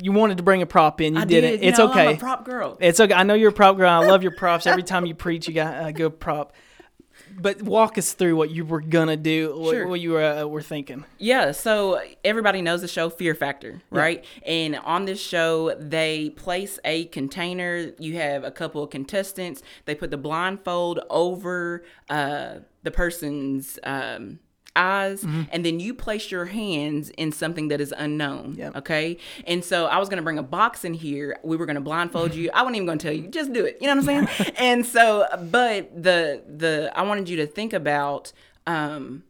you 0.00 0.12
wanted 0.12 0.36
to 0.36 0.44
bring 0.44 0.62
a 0.62 0.66
prop 0.66 1.00
in. 1.00 1.14
You 1.16 1.20
I 1.22 1.24
didn't. 1.24 1.60
You 1.60 1.68
It's 1.70 1.78
know, 1.80 1.90
okay. 1.90 2.06
I'm 2.10 2.14
a 2.14 2.18
prop 2.18 2.44
girl. 2.44 2.76
It's 2.80 3.00
okay. 3.00 3.14
I 3.14 3.24
know 3.24 3.34
you're 3.34 3.50
a 3.50 3.52
prop 3.52 3.76
girl. 3.76 3.90
I 3.90 4.06
love 4.06 4.22
your 4.22 4.30
props. 4.36 4.64
Every 4.68 4.84
time 4.84 5.06
you 5.06 5.14
preach, 5.16 5.48
you 5.48 5.54
got 5.54 5.84
a 5.88 5.92
good 5.92 6.20
prop. 6.20 6.52
But 7.40 7.62
walk 7.62 7.98
us 7.98 8.12
through 8.14 8.36
what 8.36 8.50
you 8.50 8.64
were 8.64 8.80
gonna 8.80 9.16
do, 9.16 9.54
what, 9.56 9.70
Sure. 9.72 9.86
what 9.86 10.00
you 10.00 10.12
were, 10.12 10.22
uh, 10.24 10.44
were 10.46 10.62
thinking. 10.62 11.04
Yeah, 11.18 11.52
so 11.52 12.00
everybody 12.24 12.62
knows 12.62 12.80
the 12.80 12.88
show 12.88 13.08
Fear 13.10 13.34
Factor, 13.34 13.80
right? 13.90 14.24
And 14.44 14.76
on 14.76 15.04
this 15.04 15.20
show, 15.20 15.74
they 15.74 16.30
place 16.30 16.78
a 16.84 17.04
container. 17.06 17.92
You 17.98 18.14
have 18.16 18.44
a 18.44 18.50
couple 18.50 18.82
of 18.82 18.90
contestants. 18.90 19.62
They 19.84 19.94
put 19.94 20.10
the 20.10 20.16
blindfold 20.16 21.00
over 21.10 21.84
uh, 22.10 22.56
the 22.82 22.90
person's 22.90 23.78
um, 23.84 24.40
eyes, 24.76 25.24
and 25.24 25.64
then 25.64 25.80
you 25.80 25.94
place 25.94 26.30
your 26.30 26.46
hands 26.46 27.10
in 27.10 27.32
something 27.32 27.68
that 27.68 27.80
is 27.80 27.92
unknown. 27.96 28.54
Yep. 28.56 28.76
Okay. 28.76 29.18
And 29.46 29.64
so 29.64 29.86
I 29.86 29.98
was 29.98 30.08
going 30.08 30.18
to 30.18 30.22
bring 30.22 30.38
a 30.38 30.42
box 30.42 30.84
in 30.84 30.94
here. 30.94 31.38
We 31.42 31.56
were 31.56 31.66
going 31.66 31.76
to 31.76 31.80
blindfold 31.80 32.34
you. 32.34 32.50
I 32.54 32.62
wasn't 32.62 32.76
even 32.76 32.86
going 32.86 32.98
to 32.98 33.06
tell 33.06 33.14
you. 33.14 33.28
Just 33.28 33.52
do 33.52 33.64
it. 33.64 33.78
You 33.80 33.88
know 33.88 34.00
what 34.00 34.08
I'm 34.08 34.28
saying? 34.28 34.54
and 34.58 34.86
so, 34.86 35.26
but 35.50 36.02
the, 36.02 36.42
the, 36.46 36.92
I 36.94 37.02
wanted 37.02 37.28
you 37.28 37.36
to 37.38 37.46
think 37.46 37.72
about, 37.72 38.32
um, 38.66 39.24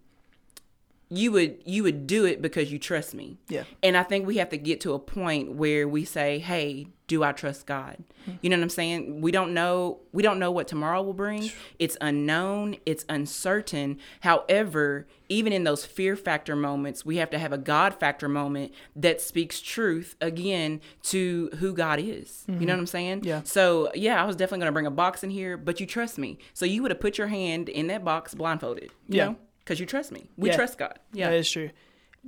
you 1.11 1.33
would 1.33 1.63
you 1.65 1.85
would 1.85 2.07
do 2.07 2.27
it 2.27 2.43
because 2.43 2.71
you 2.71 2.79
trust 2.79 3.15
me. 3.15 3.39
Yeah. 3.49 3.65
And 3.83 3.97
I 3.97 4.03
think 4.03 4.27
we 4.27 4.37
have 4.37 4.51
to 4.51 4.59
get 4.59 4.83
to 4.83 4.93
a 4.93 4.99
point 4.99 5.53
where 5.53 5.89
we 5.89 6.05
say, 6.05 6.39
"Hey, 6.39 6.89
do 7.09 7.25
I 7.25 7.33
trust 7.33 7.67
God?" 7.67 7.97
Mm-hmm. 8.23 8.33
You 8.43 8.51
know 8.51 8.57
what 8.57 8.63
I'm 8.63 8.71
saying? 8.71 9.21
We 9.21 9.33
don't 9.33 9.53
know 9.53 9.99
we 10.13 10.23
don't 10.23 10.39
know 10.39 10.53
what 10.53 10.69
tomorrow 10.69 11.03
will 11.03 11.13
bring. 11.13 11.51
It's 11.79 11.97
unknown, 12.01 12.77
it's 12.87 13.05
uncertain. 13.09 13.99
However, 14.21 15.07
even 15.29 15.53
in 15.53 15.65
those 15.65 15.85
fear 15.85 16.17
factor 16.17 16.57
moments, 16.57 17.05
we 17.05 17.17
have 17.17 17.31
to 17.31 17.39
have 17.39 17.53
a 17.53 17.59
God 17.59 17.95
factor 17.95 18.29
moment 18.29 18.73
that 18.97 19.21
speaks 19.21 19.61
truth 19.61 20.17
again 20.21 20.81
to 21.05 21.51
who 21.59 21.75
God 21.75 21.99
is. 21.99 22.45
You 22.47 22.55
know 22.55 22.59
mm-hmm. 22.61 22.69
what 22.69 22.79
I'm 22.79 22.87
saying? 22.87 23.25
Yeah. 23.25 23.43
So, 23.45 23.91
yeah, 23.95 24.23
I 24.23 24.27
was 24.27 24.37
definitely 24.37 24.61
going 24.61 24.69
to 24.69 24.73
bring 24.73 24.87
a 24.87 24.91
box 24.91 25.23
in 25.23 25.31
here, 25.31 25.57
but 25.57 25.81
you 25.81 25.87
trust 25.87 26.19
me. 26.19 26.39
So 26.55 26.65
you 26.65 26.83
would 26.83 26.91
have 26.91 27.01
put 27.01 27.19
your 27.19 27.27
hand 27.27 27.69
in 27.69 27.89
that 27.89 28.05
box 28.05 28.35
blindfolded. 28.35 28.91
You 29.09 29.17
Yeah. 29.17 29.25
know? 29.27 29.37
Because 29.61 29.81
you 29.81 29.87
trust 29.87 30.13
me. 30.13 30.31
We 30.37 30.49
Yeah. 30.49 30.57
trust 30.57 30.79
God. 30.79 30.99
Yeah. 31.13 31.31
That 31.31 31.37
is 31.37 31.51
true. 31.51 31.71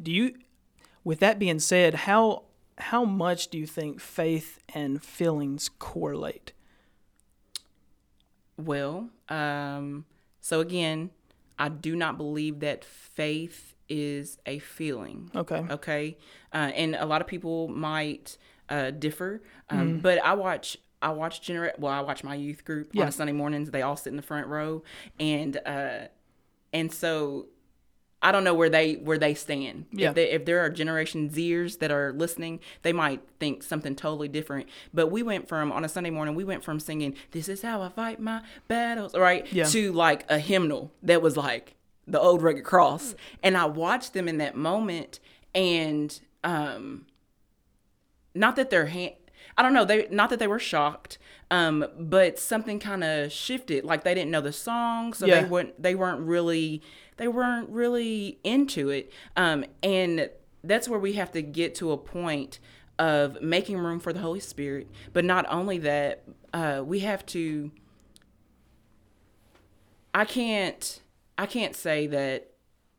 Do 0.01 0.13
you 0.13 0.35
with 1.03 1.21
that 1.21 1.39
being 1.39 1.59
said, 1.59 1.95
how 1.95 2.45
how 2.81 3.05
much 3.05 3.49
do 3.49 3.59
you 3.59 3.67
think 3.67 4.01
faith 4.01 4.59
and 4.75 5.03
feelings 5.03 5.69
correlate? 5.79 6.53
Well, 8.57 9.09
um, 9.29 10.05
so 10.41 10.61
again, 10.61 11.11
I 11.59 11.69
do 11.69 11.97
not 11.97 12.17
believe 12.19 12.61
that 12.61 12.85
faith 12.85 13.75
is 13.89 14.39
a 14.47 14.59
feeling. 14.59 15.31
Okay. 15.35 15.65
Okay. 15.71 16.17
Uh, 16.53 16.71
and 16.75 16.95
a 16.95 17.07
lot 17.07 17.21
of 17.21 17.27
people 17.27 17.69
might 17.69 18.37
uh, 18.69 18.91
differ, 18.91 19.43
um, 19.69 19.99
but 19.99 20.23
I 20.23 20.35
watch. 20.35 20.77
I 21.03 21.11
watch 21.13 21.41
gener. 21.41 21.77
Well, 21.79 21.93
I 21.93 22.01
watch 22.03 22.23
my 22.23 22.35
youth 22.35 22.65
group 22.67 22.91
Yeah. 22.93 23.07
on 23.07 23.13
Sunday 23.13 23.33
mornings. 23.33 23.71
They 23.71 23.81
all 23.81 23.97
sit 23.97 24.11
in 24.11 24.17
the 24.17 24.23
front 24.23 24.47
row, 24.49 24.83
and 25.19 25.59
uh, 25.65 26.09
and 26.75 26.93
so 26.93 27.47
I 28.23 28.33
don't 28.33 28.45
know 28.45 28.53
where 28.55 28.69
they 28.69 28.95
where 28.95 29.17
they 29.19 29.33
stand. 29.35 29.87
Yeah. 29.93 30.11
If, 30.11 30.15
they, 30.15 30.31
if 30.31 30.45
there 30.45 30.61
are 30.61 30.69
Generation 30.69 31.31
Zers 31.31 31.79
that 31.79 31.91
are 31.91 32.13
listening, 32.13 32.61
they 32.83 32.93
might 32.93 33.23
think 33.39 33.63
something 33.63 33.95
totally 33.97 34.29
different. 34.29 34.69
But 34.93 35.07
we 35.09 35.23
went 35.23 35.49
from 35.49 35.73
on 35.73 35.85
a 35.85 35.89
Sunday 35.89 36.11
morning, 36.11 36.35
we 36.35 36.45
went 36.45 36.63
from 36.63 36.81
singing 36.81 37.15
"This 37.31 37.49
is 37.49 37.63
how 37.63 37.81
I 37.81 37.89
fight 37.89 38.21
my 38.21 38.43
battles," 38.69 39.15
right, 39.17 39.51
Yeah. 39.53 39.65
to 39.65 39.93
like 39.93 40.25
a 40.31 40.39
hymnal 40.39 40.93
that 41.03 41.23
was 41.23 41.37
like 41.37 41.77
the 42.07 42.21
old 42.21 42.43
rugged 42.43 42.65
cross, 42.65 43.15
and 43.43 43.57
I 43.57 43.65
watched 43.65 44.13
them 44.13 44.29
in 44.29 44.37
that 44.39 44.55
moment, 44.55 45.19
and 45.55 46.21
um, 46.45 47.07
not 48.35 48.57
that 48.57 48.71
their 48.71 48.87
hand. 48.87 49.13
I 49.61 49.63
don't 49.63 49.75
know. 49.75 49.85
They 49.85 50.09
not 50.11 50.31
that 50.31 50.39
they 50.39 50.47
were 50.47 50.59
shocked, 50.59 51.19
um, 51.51 51.85
but 51.99 52.39
something 52.39 52.79
kind 52.79 53.05
of 53.05 53.31
shifted. 53.31 53.85
Like 53.85 54.05
they 54.05 54.15
didn't 54.15 54.31
know 54.31 54.41
the 54.41 54.55
song, 54.55 55.13
so 55.13 55.27
Yeah. 55.27 55.43
they 55.43 55.49
weren't. 55.51 55.83
They 55.83 55.95
weren't 55.95 56.23
really. 56.23 56.81
They 57.19 57.29
weren't 57.29 57.69
really 57.69 58.39
into 58.43 58.89
it. 58.89 59.13
Um, 59.37 59.67
and 59.83 60.31
that's 60.65 60.89
where 60.89 60.99
we 60.99 61.13
have 61.13 61.31
to 61.33 61.43
get 61.43 61.75
to 61.75 61.93
a 61.93 61.99
point 61.99 62.59
of 62.99 63.43
making 63.43 63.77
room 63.77 64.01
for 64.01 64.15
the 64.15 64.21
Holy 64.21 64.41
Spirit. 64.41 64.89
But 65.13 65.27
not 65.27 65.45
only 65.51 65.77
that, 65.77 66.23
uh, 66.55 66.83
we 66.83 67.01
have 67.01 67.27
to. 67.27 67.71
I 70.15 70.25
can't. 70.25 71.03
I 71.37 71.45
can't 71.45 71.77
say 71.77 72.07
that 72.07 72.50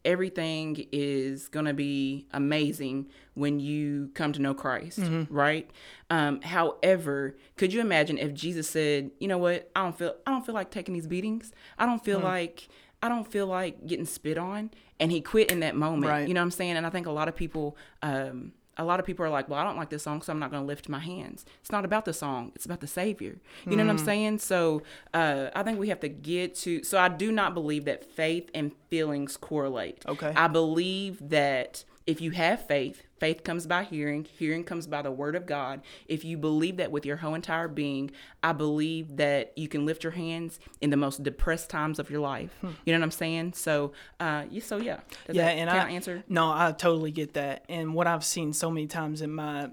everything 0.03 0.88
is 0.91 1.48
going 1.48 1.65
to 1.65 1.74
be 1.74 2.27
amazing 2.31 3.08
when 3.34 3.60
you 3.60 4.10
come 4.13 4.34
to 4.34 4.41
know 4.41 4.53
Christ, 4.53 5.00
right? 5.29 5.70
Um, 6.10 6.41
however, 6.41 7.36
could 7.58 7.72
you 7.74 7.81
imagine 7.81 8.17
if 8.17 8.34
Jesus 8.34 8.70
said, 8.70 9.12
"You 9.20 9.27
know 9.27 9.38
what? 9.38 9.70
I 9.75 9.84
don't 9.84 9.98
feel 9.98 10.15
I 10.25 10.31
don't 10.31 10.46
feel 10.46 10.55
like 10.55 10.72
taking 10.72 10.93
these 10.93 11.08
beatings. 11.08 11.51
I 11.77 11.86
don't 11.86 12.03
feel 12.03 12.20
like 12.20 12.67
I 13.03 13.10
don't 13.10 13.29
feel 13.29 13.48
like 13.48 13.86
getting 13.86 14.05
spit 14.05 14.38
on," 14.38 14.72
and 15.00 15.12
he 15.12 15.22
quit 15.22 15.51
in 15.51 15.62
that 15.62 15.75
moment. 15.75 16.10
Right. 16.12 16.27
You 16.27 16.34
know 16.34 16.41
what 16.41 16.46
I'm 16.46 16.51
saying? 16.51 16.77
And 16.77 16.86
I 16.86 16.89
think 16.89 17.08
a 17.08 17.12
lot 17.12 17.27
of 17.27 17.36
people 17.36 17.77
um 18.01 18.53
a 18.78 18.84
lot 18.86 19.00
of 19.00 19.06
people 19.06 19.25
are 19.25 19.30
like, 19.30 19.50
well, 19.50 19.60
I 19.60 19.63
don't 19.63 19.78
like 19.78 19.90
this 19.90 20.04
song, 20.04 20.22
so 20.22 20.32
I'm 20.32 20.40
not 20.40 20.50
going 20.50 20.63
to 20.63 20.68
lift 20.68 20.88
my 20.88 21.00
hands. 21.00 21.46
It's 21.60 21.72
not 21.72 21.86
about 21.86 22.06
the 22.06 22.13
song; 22.13 22.51
it's 22.56 22.66
about 22.66 22.80
the 22.80 22.88
Savior. 22.88 23.38
You 23.66 23.75
know 23.75 23.84
what 23.84 23.92
I'm 23.92 23.98
saying? 23.98 24.40
So 24.40 24.84
uh, 25.13 25.50
I 25.54 25.63
think 25.63 25.80
we 25.80 25.90
have 25.90 26.00
to 26.01 26.10
get 26.10 26.56
to. 26.56 26.84
So 26.84 26.98
I 26.98 27.10
do 27.10 27.32
not 27.32 27.54
believe 27.54 27.86
that 27.86 28.04
faith 28.04 28.50
and 28.54 28.72
feelings 28.90 29.38
correlate. 29.38 30.04
Okay. 30.08 30.34
I 30.36 30.48
believe 30.48 31.30
that 31.30 31.84
if 32.08 32.20
you 32.22 32.31
have 32.31 32.65
faith, 32.67 33.03
faith 33.20 33.43
comes 33.43 33.67
by 33.67 33.84
hearing, 33.84 34.25
hearing 34.25 34.63
comes 34.63 34.88
by 34.88 35.01
the 35.01 35.12
word 35.12 35.36
of 35.36 35.46
God. 35.46 35.81
If 36.08 36.25
you 36.25 36.38
believe 36.38 36.77
that 36.77 36.91
with 36.91 37.05
your 37.05 37.17
whole 37.17 37.36
entire 37.36 37.67
being, 37.67 38.12
I 38.41 38.53
believe 38.53 39.17
that 39.17 39.53
you 39.55 39.67
can 39.67 39.86
lift 39.86 40.03
your 40.03 40.12
hands 40.12 40.60
in 40.81 40.89
the 40.89 40.98
most 40.98 41.22
depressed 41.24 41.70
times 41.70 42.00
of 42.00 42.10
your 42.10 42.22
life. 42.22 42.51
You 42.62 42.93
know 42.93 43.00
what 43.00 43.03
I'm 43.03 43.12
saying? 43.12 43.53
So, 43.53 43.93
uh, 44.20 44.46
yeah, 44.50 44.63
so 44.63 44.77
yeah. 44.77 45.00
Does 45.27 45.36
yeah, 45.36 45.46
that 45.46 45.51
and 45.51 45.70
kinda 45.70 45.86
I 45.86 45.89
answer. 45.89 46.24
No, 46.27 46.51
I 46.51 46.74
totally 46.77 47.12
get 47.12 47.34
that. 47.36 47.65
And 47.70 47.93
what 47.93 48.08
I've 48.08 48.25
seen 48.25 48.53
so 48.53 48.72
many 48.72 48.88
times 48.88 49.22
in 49.22 49.31
my 49.31 49.70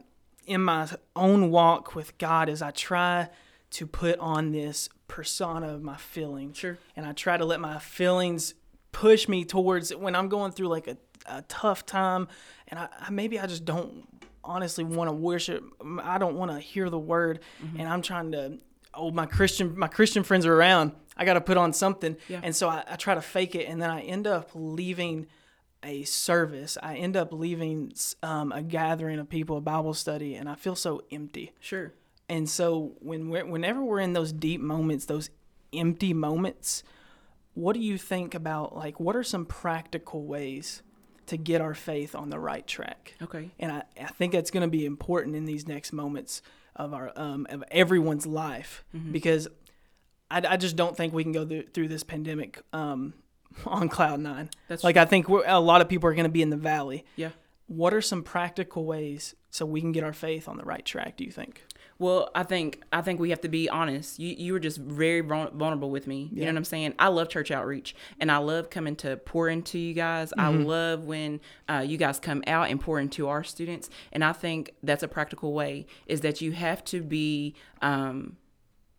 in 0.47 0.63
my 0.63 0.89
own 1.15 1.51
walk 1.51 1.95
with 1.95 2.17
God 2.19 2.49
is 2.49 2.63
I 2.63 2.71
try 2.71 3.29
to 3.71 3.87
put 3.87 4.19
on 4.19 4.53
this 4.53 4.89
persona 5.07 5.75
of 5.75 5.83
my 5.83 5.97
feelings. 5.97 6.57
Sure. 6.57 6.79
And 6.97 7.05
I 7.05 7.13
try 7.13 7.37
to 7.37 7.45
let 7.45 7.61
my 7.61 7.79
feelings 7.79 8.55
push 8.93 9.29
me 9.29 9.45
towards 9.45 9.95
when 9.95 10.17
I'm 10.17 10.29
going 10.29 10.53
through 10.53 10.69
like 10.69 10.87
a, 10.89 10.97
a 11.29 11.43
tough 11.49 11.87
time, 11.87 12.29
and 12.69 12.79
I, 12.81 12.89
I 13.01 13.11
maybe 13.11 13.39
I 13.39 13.47
just 13.47 13.65
don't 13.65 14.07
honestly 14.45 14.85
want 14.85 15.09
to 15.09 15.13
worship. 15.13 15.63
I 16.03 16.19
don't 16.19 16.37
want 16.37 16.51
to 16.51 16.59
hear 16.59 16.89
the 16.91 16.99
word, 16.99 17.41
Mm-hmm. 17.63 17.81
and 17.81 17.89
I'm 17.89 18.03
trying 18.03 18.33
to. 18.33 18.59
Oh, 18.95 19.11
my 19.11 19.27
Christian, 19.27 19.79
my 19.79 19.87
Christian 19.87 20.23
friends 20.25 20.45
are 20.47 20.55
around. 20.55 20.93
I 21.17 21.25
got 21.25 21.35
to 21.35 21.41
put 21.41 21.57
on 21.57 21.73
something, 21.73 22.17
Yeah. 22.29 22.41
and 22.43 22.57
so 22.57 22.69
I, 22.69 22.83
I 22.89 22.97
try 22.97 23.15
to 23.15 23.21
fake 23.21 23.55
it, 23.55 23.69
and 23.69 23.81
then 23.81 23.91
I 23.91 24.01
end 24.01 24.27
up 24.27 24.51
leaving 24.55 25.27
a 25.85 26.03
service. 26.05 26.77
I 26.83 26.97
end 26.97 27.17
up 27.17 27.33
leaving 27.33 27.93
um, 28.23 28.51
a 28.51 28.63
gathering 28.63 29.19
of 29.21 29.29
people, 29.29 29.57
a 29.59 29.61
Bible 29.61 29.95
study, 29.95 30.35
and 30.35 30.49
I 30.49 30.55
feel 30.57 30.75
so 30.75 31.03
empty. 31.13 31.53
Sure. 31.61 31.93
And 32.29 32.49
so 32.49 32.97
when 33.01 33.29
we're, 33.31 33.45
whenever 33.47 33.83
we're 33.85 34.01
in 34.01 34.13
those 34.15 34.33
deep 34.33 34.61
moments, 34.61 35.05
those 35.05 35.31
empty 35.73 36.13
moments, 36.15 36.83
what 37.55 37.75
do 37.75 37.81
you 37.81 37.99
think 37.99 38.35
about 38.35 38.75
like 38.77 38.99
what 38.99 39.15
are 39.17 39.23
some 39.23 39.45
practical 39.47 40.25
ways 40.25 40.83
to 41.29 41.37
get 41.39 41.61
our 41.61 41.75
faith 41.75 42.15
on 42.15 42.31
the 42.31 42.39
right 42.39 42.67
track? 42.67 43.15
Okay. 43.23 43.51
And 43.59 43.73
I, 43.73 43.83
I 44.01 44.07
think 44.09 44.33
that's 44.33 44.51
going 44.51 44.63
to 44.63 44.69
be 44.71 44.85
important 44.85 45.37
in 45.37 45.45
these 45.47 45.67
next 45.67 45.93
moments 45.93 46.43
of 46.77 46.93
our 46.93 47.13
um, 47.17 47.47
of 47.51 47.65
everyone's 47.71 48.27
life 48.27 48.85
Mm-hmm. 48.95 49.13
because 49.13 49.49
I, 50.31 50.43
I 50.47 50.57
just 50.57 50.77
don't 50.77 50.97
think 50.97 51.13
we 51.15 51.23
can 51.23 51.33
go 51.33 51.47
through, 51.47 51.65
through 51.73 51.89
this 51.89 52.03
pandemic 52.03 52.63
um, 52.73 53.15
on 53.67 53.89
cloud 53.89 54.21
nine. 54.21 54.51
That's 54.69 54.85
like 54.85 54.97
I 54.97 55.05
think 55.05 55.29
a 55.29 55.61
lot 55.61 55.81
of 55.81 55.89
people 55.89 56.09
are 56.11 56.15
going 56.15 56.25
to 56.25 56.31
be 56.31 56.43
in 56.43 56.51
the 56.51 56.57
valley. 56.57 57.05
Yeah. 57.17 57.31
What 57.67 57.93
are 57.93 58.01
some 58.01 58.23
practical 58.23 58.85
ways 58.85 59.35
so 59.51 59.67
we 59.67 59.81
can 59.81 59.93
get 59.93 60.03
our 60.05 60.13
faith 60.15 60.49
on 60.49 60.57
the 60.57 60.65
right 60.65 60.85
track? 60.85 61.17
Do 61.19 61.25
you 61.25 61.31
think? 61.31 61.63
Well, 62.01 62.31
I 62.33 62.45
think 62.45 62.81
I 62.93 63.01
think 63.01 63.19
we 63.19 63.31
have 63.31 63.41
to 63.41 63.49
be 63.49 63.69
honest. 63.69 64.21
You 64.21 64.35
you 64.39 64.53
were 64.53 64.61
just 64.61 64.79
very 64.79 65.21
vulnerable 65.21 65.91
with 65.91 66.07
me. 66.07 66.29
You 66.33 66.43
know 66.43 66.53
what 66.53 66.57
I'm 66.59 66.65
saying? 66.65 66.95
I 66.99 67.09
love 67.09 67.29
church 67.29 67.51
outreach, 67.51 67.97
and 68.21 68.31
I 68.31 68.37
love 68.37 68.71
coming 68.71 68.95
to 68.97 69.17
pour 69.17 69.49
into 69.49 69.79
you 69.79 69.95
guys. 69.95 70.33
I 70.39 70.49
love 70.49 71.05
when 71.05 71.41
uh, 71.69 71.85
you 71.85 71.97
guys 71.97 72.21
come 72.21 72.45
out 72.47 72.71
and 72.71 72.81
pour 72.81 73.01
into 73.01 73.27
our 73.27 73.43
students. 73.43 73.91
And 74.13 74.23
I 74.23 74.33
think 74.33 74.75
that's 74.83 75.03
a 75.03 75.09
practical 75.09 75.53
way 75.53 75.87
is 76.07 76.21
that 76.21 76.41
you 76.41 76.53
have 76.53 76.85
to 76.87 77.03
be. 77.03 77.55
Um, 77.83 78.37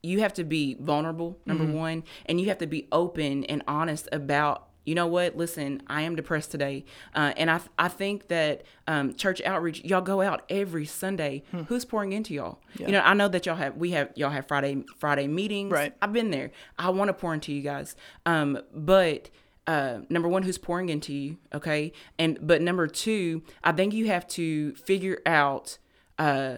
you 0.01 0.21
have 0.21 0.33
to 0.33 0.45
be 0.45 0.77
vulnerable 0.79 1.37
number 1.45 1.65
one 1.65 2.05
and 2.25 2.39
you 2.39 2.47
have 2.47 2.57
to 2.59 2.67
be 2.67 2.87
open 2.89 3.43
and 3.43 3.61
honest 3.67 4.07
about 4.13 4.68
you 4.85 4.95
know 4.95 5.07
what 5.07 5.35
listen 5.37 5.81
i 5.87 6.01
am 6.01 6.15
depressed 6.15 6.51
today 6.51 6.83
uh, 7.15 7.33
and 7.37 7.51
I, 7.51 7.59
I 7.77 7.87
think 7.89 8.27
that 8.29 8.63
um, 8.87 9.13
church 9.13 9.41
outreach 9.41 9.83
y'all 9.83 10.01
go 10.01 10.21
out 10.21 10.43
every 10.49 10.85
sunday 10.85 11.43
who's 11.67 11.85
pouring 11.85 12.13
into 12.13 12.33
y'all 12.33 12.59
you 12.77 12.87
know 12.87 13.01
i 13.01 13.13
know 13.13 13.27
that 13.27 13.45
y'all 13.45 13.55
have 13.55 13.75
we 13.77 13.91
have 13.91 14.09
y'all 14.15 14.29
have 14.31 14.47
friday 14.47 14.83
friday 14.97 15.27
meetings 15.27 15.71
Right. 15.71 15.93
i've 16.01 16.13
been 16.13 16.31
there 16.31 16.51
i 16.77 16.89
want 16.89 17.09
to 17.09 17.13
pour 17.13 17.33
into 17.33 17.51
you 17.53 17.61
guys 17.61 17.95
um, 18.25 18.59
but 18.73 19.29
uh, 19.67 19.99
number 20.09 20.27
one 20.27 20.41
who's 20.43 20.57
pouring 20.57 20.89
into 20.89 21.13
you 21.13 21.37
okay 21.53 21.91
and 22.17 22.39
but 22.41 22.61
number 22.61 22.87
two 22.87 23.43
i 23.63 23.71
think 23.71 23.93
you 23.93 24.07
have 24.07 24.25
to 24.27 24.73
figure 24.75 25.19
out 25.25 25.77
uh, 26.17 26.57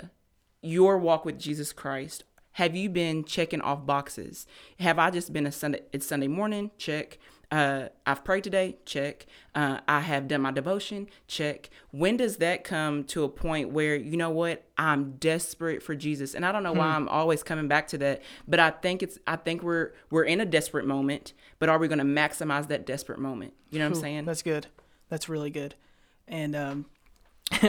your 0.62 0.98
walk 0.98 1.26
with 1.26 1.40
Jesus 1.40 1.72
Christ? 1.74 2.24
Have 2.54 2.76
you 2.76 2.90
been 2.90 3.24
checking 3.24 3.62
off 3.62 3.86
boxes? 3.86 4.46
Have 4.80 5.00
I 5.00 5.10
just 5.10 5.32
been 5.34 5.46
a 5.48 5.52
Sunday? 5.52 5.82
It's 5.94 6.06
Sunday 6.06 6.28
morning. 6.28 6.72
Check. 6.78 7.18
Uh, 7.52 7.90
I've 8.06 8.24
prayed 8.24 8.46
today. 8.46 8.78
Check. 8.86 9.26
Uh, 9.54 9.80
I 9.86 10.00
have 10.00 10.30
done 10.30 10.42
my 10.42 10.52
devotion. 10.52 11.10
Check. 11.28 11.70
When 11.92 12.16
does 12.16 12.38
that 12.38 12.64
come 12.64 13.04
to 13.06 13.26
a 13.26 13.30
point 13.30 13.72
where 13.72 13.96
you 13.96 14.16
know 14.16 14.30
what? 14.30 14.64
I'm 14.78 15.18
desperate 15.18 15.84
for 15.84 15.94
Jesus, 15.94 16.34
and 16.34 16.46
I 16.46 16.54
don't 16.54 16.64
know 16.64 16.72
why 16.72 16.88
I'm 16.88 17.10
always 17.10 17.44
coming 17.44 17.68
back 17.68 17.90
to 17.90 17.98
that. 18.00 18.22
But 18.48 18.62
I 18.62 18.72
think 18.72 19.04
it's. 19.04 19.20
I 19.28 19.36
think 19.36 19.64
we're 19.64 19.92
we're 20.10 20.24
in 20.24 20.40
a 20.40 20.46
desperate 20.46 20.86
moment. 20.86 21.34
But 21.60 21.68
are 21.68 21.78
we 21.78 21.90
going 21.90 22.00
to 22.00 22.06
maximize 22.06 22.70
that 22.70 22.86
desperate 22.86 23.20
moment? 23.20 23.54
You 23.70 23.80
know 23.80 23.86
what 23.86 23.98
I'm 23.98 24.02
saying? 24.02 24.26
That's 24.26 24.44
good. 24.44 24.68
That's 25.10 25.28
really 25.28 25.50
good. 25.50 25.76
And 26.28 26.56
um, 26.56 26.86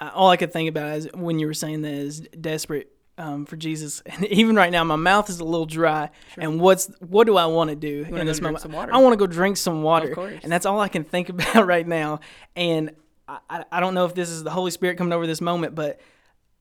all 0.00 0.30
I 0.30 0.38
could 0.38 0.52
think 0.52 0.68
about 0.70 0.96
is 0.96 1.08
when 1.12 1.38
you 1.38 1.46
were 1.46 1.54
saying 1.54 1.82
that 1.82 1.92
is 1.92 2.20
desperate 2.20 2.93
um, 3.18 3.46
for 3.46 3.56
Jesus. 3.56 4.02
And 4.14 4.24
even 4.26 4.56
right 4.56 4.72
now, 4.72 4.84
my 4.84 4.96
mouth 4.96 5.28
is 5.28 5.40
a 5.40 5.44
little 5.44 5.66
dry. 5.66 6.10
And 6.36 6.60
what's 6.60 6.86
what 7.00 7.26
do 7.26 7.36
I 7.36 7.46
want 7.46 7.70
to 7.70 7.76
do 7.76 8.04
in 8.04 8.26
this 8.26 8.40
moment? 8.40 8.64
I 8.66 8.98
want 8.98 9.12
to 9.12 9.16
go 9.16 9.26
drink 9.26 9.56
some 9.56 9.82
water. 9.82 10.08
Of 10.08 10.14
course. 10.14 10.40
And 10.42 10.52
that's 10.52 10.66
all 10.66 10.80
I 10.80 10.88
can 10.88 11.04
think 11.04 11.28
about 11.30 11.66
right 11.66 11.86
now. 11.86 12.20
And 12.56 12.92
I, 13.26 13.64
I, 13.72 13.80
don't 13.80 13.94
know 13.94 14.04
if 14.04 14.14
this 14.14 14.28
is 14.28 14.44
the 14.44 14.50
Holy 14.50 14.70
Spirit 14.70 14.98
coming 14.98 15.14
over 15.14 15.26
this 15.26 15.40
moment, 15.40 15.74
but 15.74 15.98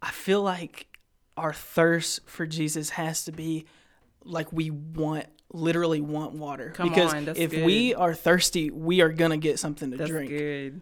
I 0.01 0.11
feel 0.11 0.41
like 0.41 0.87
our 1.35 1.53
thirst 1.53 2.27
for 2.27 2.45
Jesus 2.45 2.91
has 2.91 3.25
to 3.25 3.31
be 3.31 3.65
like 4.23 4.53
we 4.53 4.69
want 4.69 5.25
literally 5.51 6.01
want 6.01 6.33
water 6.33 6.71
Come 6.75 6.89
because 6.89 7.13
on, 7.13 7.27
if 7.35 7.51
good. 7.51 7.65
we 7.65 7.93
are 7.93 8.13
thirsty 8.13 8.71
we 8.71 9.01
are 9.01 9.09
gonna 9.09 9.37
get 9.37 9.59
something 9.59 9.91
to 9.91 9.97
That's 9.97 10.09
drink 10.09 10.29
good. 10.29 10.81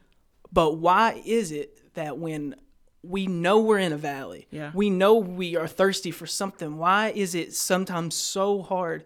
but 0.52 0.78
why 0.78 1.22
is 1.26 1.52
it 1.52 1.93
that 1.96 2.17
when 2.17 2.56
we 3.04 3.26
know 3.28 3.60
we're 3.60 3.80
in 3.80 3.94
a 3.94 3.98
valley, 3.98 4.48
Yeah. 4.52 4.72
we 4.74 4.90
know 4.90 5.16
we 5.16 5.56
are 5.56 5.68
thirsty 5.68 6.12
for 6.12 6.28
something, 6.28 6.78
why 6.78 7.10
is 7.16 7.34
it 7.36 7.54
sometimes 7.54 8.16
so 8.16 8.62
hard 8.62 9.04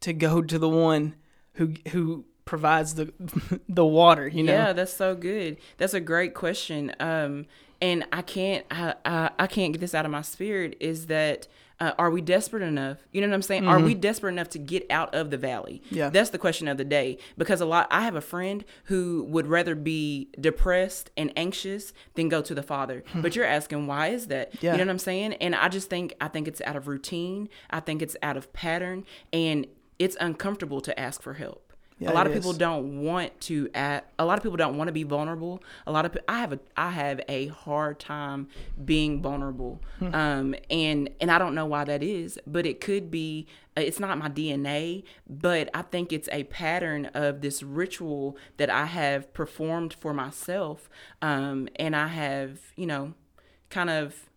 to 0.00 0.12
go 0.12 0.42
to 0.42 0.58
the 0.58 0.68
one 0.68 1.14
who 1.54 1.74
who 1.90 2.24
provides 2.44 2.94
the 2.94 3.12
the 3.68 3.84
water, 3.84 4.26
you 4.28 4.42
know? 4.42 4.52
Yeah, 4.52 4.72
that's 4.72 4.92
so 4.94 5.14
good. 5.14 5.58
That's 5.76 5.94
a 5.94 6.00
great 6.00 6.34
question. 6.34 6.94
Um, 7.00 7.46
and 7.80 8.04
I 8.12 8.22
can't, 8.22 8.64
I, 8.70 8.94
I, 9.04 9.30
I 9.38 9.46
can't 9.46 9.72
get 9.72 9.80
this 9.80 9.94
out 9.94 10.04
of 10.04 10.10
my 10.10 10.22
spirit. 10.22 10.76
Is 10.80 11.06
that 11.06 11.46
uh, 11.80 11.92
are 11.98 12.10
we 12.10 12.20
desperate 12.20 12.62
enough? 12.62 12.98
You 13.12 13.20
know 13.20 13.28
what 13.28 13.34
I'm 13.34 13.42
saying? 13.42 13.66
Are 13.68 13.78
we 13.78 13.94
desperate 13.94 14.32
enough 14.32 14.48
to 14.50 14.58
get 14.58 14.84
out 14.90 15.14
of 15.14 15.30
the 15.30 15.36
valley? 15.36 15.82
Mm-hmm. 15.86 15.94
Yeah. 15.94 16.08
that's 16.10 16.30
the 16.30 16.38
question 16.38 16.66
of 16.68 16.76
the 16.76 16.84
day. 16.84 17.18
Because 17.36 17.60
a 17.60 17.66
lot, 17.66 17.86
I 17.90 18.02
have 18.02 18.16
a 18.16 18.20
friend 18.20 18.64
who 18.84 19.24
would 19.28 19.46
rather 19.46 19.74
be 19.74 20.28
depressed 20.40 21.10
and 21.16 21.32
anxious 21.36 21.92
than 22.14 22.28
go 22.28 22.42
to 22.42 22.54
the 22.54 22.62
Father. 22.62 23.04
but 23.14 23.36
you're 23.36 23.44
asking 23.44 23.86
why 23.86 24.08
is 24.08 24.26
that? 24.26 24.52
Hmm. 24.54 24.58
Yeah. 24.66 24.72
You 24.72 24.78
know 24.78 24.84
what 24.86 24.90
I'm 24.90 24.98
saying? 24.98 25.34
And 25.34 25.54
I 25.54 25.68
just 25.68 25.88
think, 25.88 26.14
I 26.20 26.28
think 26.28 26.48
it's 26.48 26.60
out 26.62 26.74
of 26.76 26.88
routine. 26.88 27.48
I 27.70 27.80
think 27.80 28.02
it's 28.02 28.16
out 28.22 28.36
of 28.36 28.52
pattern, 28.52 29.04
and 29.32 29.66
it's 29.98 30.16
uncomfortable 30.20 30.80
to 30.80 30.98
ask 30.98 31.22
for 31.22 31.34
help. 31.34 31.67
Yeah, 32.00 32.12
a 32.12 32.14
lot 32.14 32.26
of 32.28 32.32
people 32.32 32.52
is. 32.52 32.58
don't 32.58 33.02
want 33.02 33.40
to 33.42 33.68
at 33.74 34.10
a 34.18 34.24
lot 34.24 34.38
of 34.38 34.42
people 34.44 34.56
don't 34.56 34.76
want 34.78 34.86
to 34.88 34.92
be 34.92 35.02
vulnerable 35.02 35.62
a 35.86 35.90
lot 35.92 36.06
of 36.06 36.16
i 36.28 36.38
have 36.38 36.52
a 36.52 36.60
i 36.76 36.90
have 36.90 37.20
a 37.28 37.48
hard 37.48 37.98
time 37.98 38.46
being 38.84 39.20
vulnerable 39.20 39.80
Hmm. 39.98 40.14
um 40.14 40.54
and 40.70 41.10
and 41.20 41.30
i 41.30 41.38
don't 41.38 41.54
know 41.56 41.66
why 41.66 41.82
that 41.84 42.02
is 42.04 42.38
but 42.46 42.66
it 42.66 42.80
could 42.80 43.10
be 43.10 43.46
uh, 43.76 43.80
it's 43.80 43.98
not 43.98 44.16
my 44.16 44.28
dna 44.28 45.02
but 45.28 45.68
i 45.74 45.82
think 45.82 46.12
it's 46.12 46.28
a 46.30 46.44
pattern 46.44 47.06
of 47.14 47.40
this 47.40 47.62
ritual 47.64 48.36
that 48.58 48.70
i 48.70 48.86
have 48.86 49.32
performed 49.34 49.92
for 49.92 50.14
myself 50.14 50.88
um 51.20 51.68
and 51.76 51.96
i 51.96 52.06
have 52.06 52.60
you 52.76 52.86
know 52.86 53.12
kind 53.70 53.90
of 53.90 54.28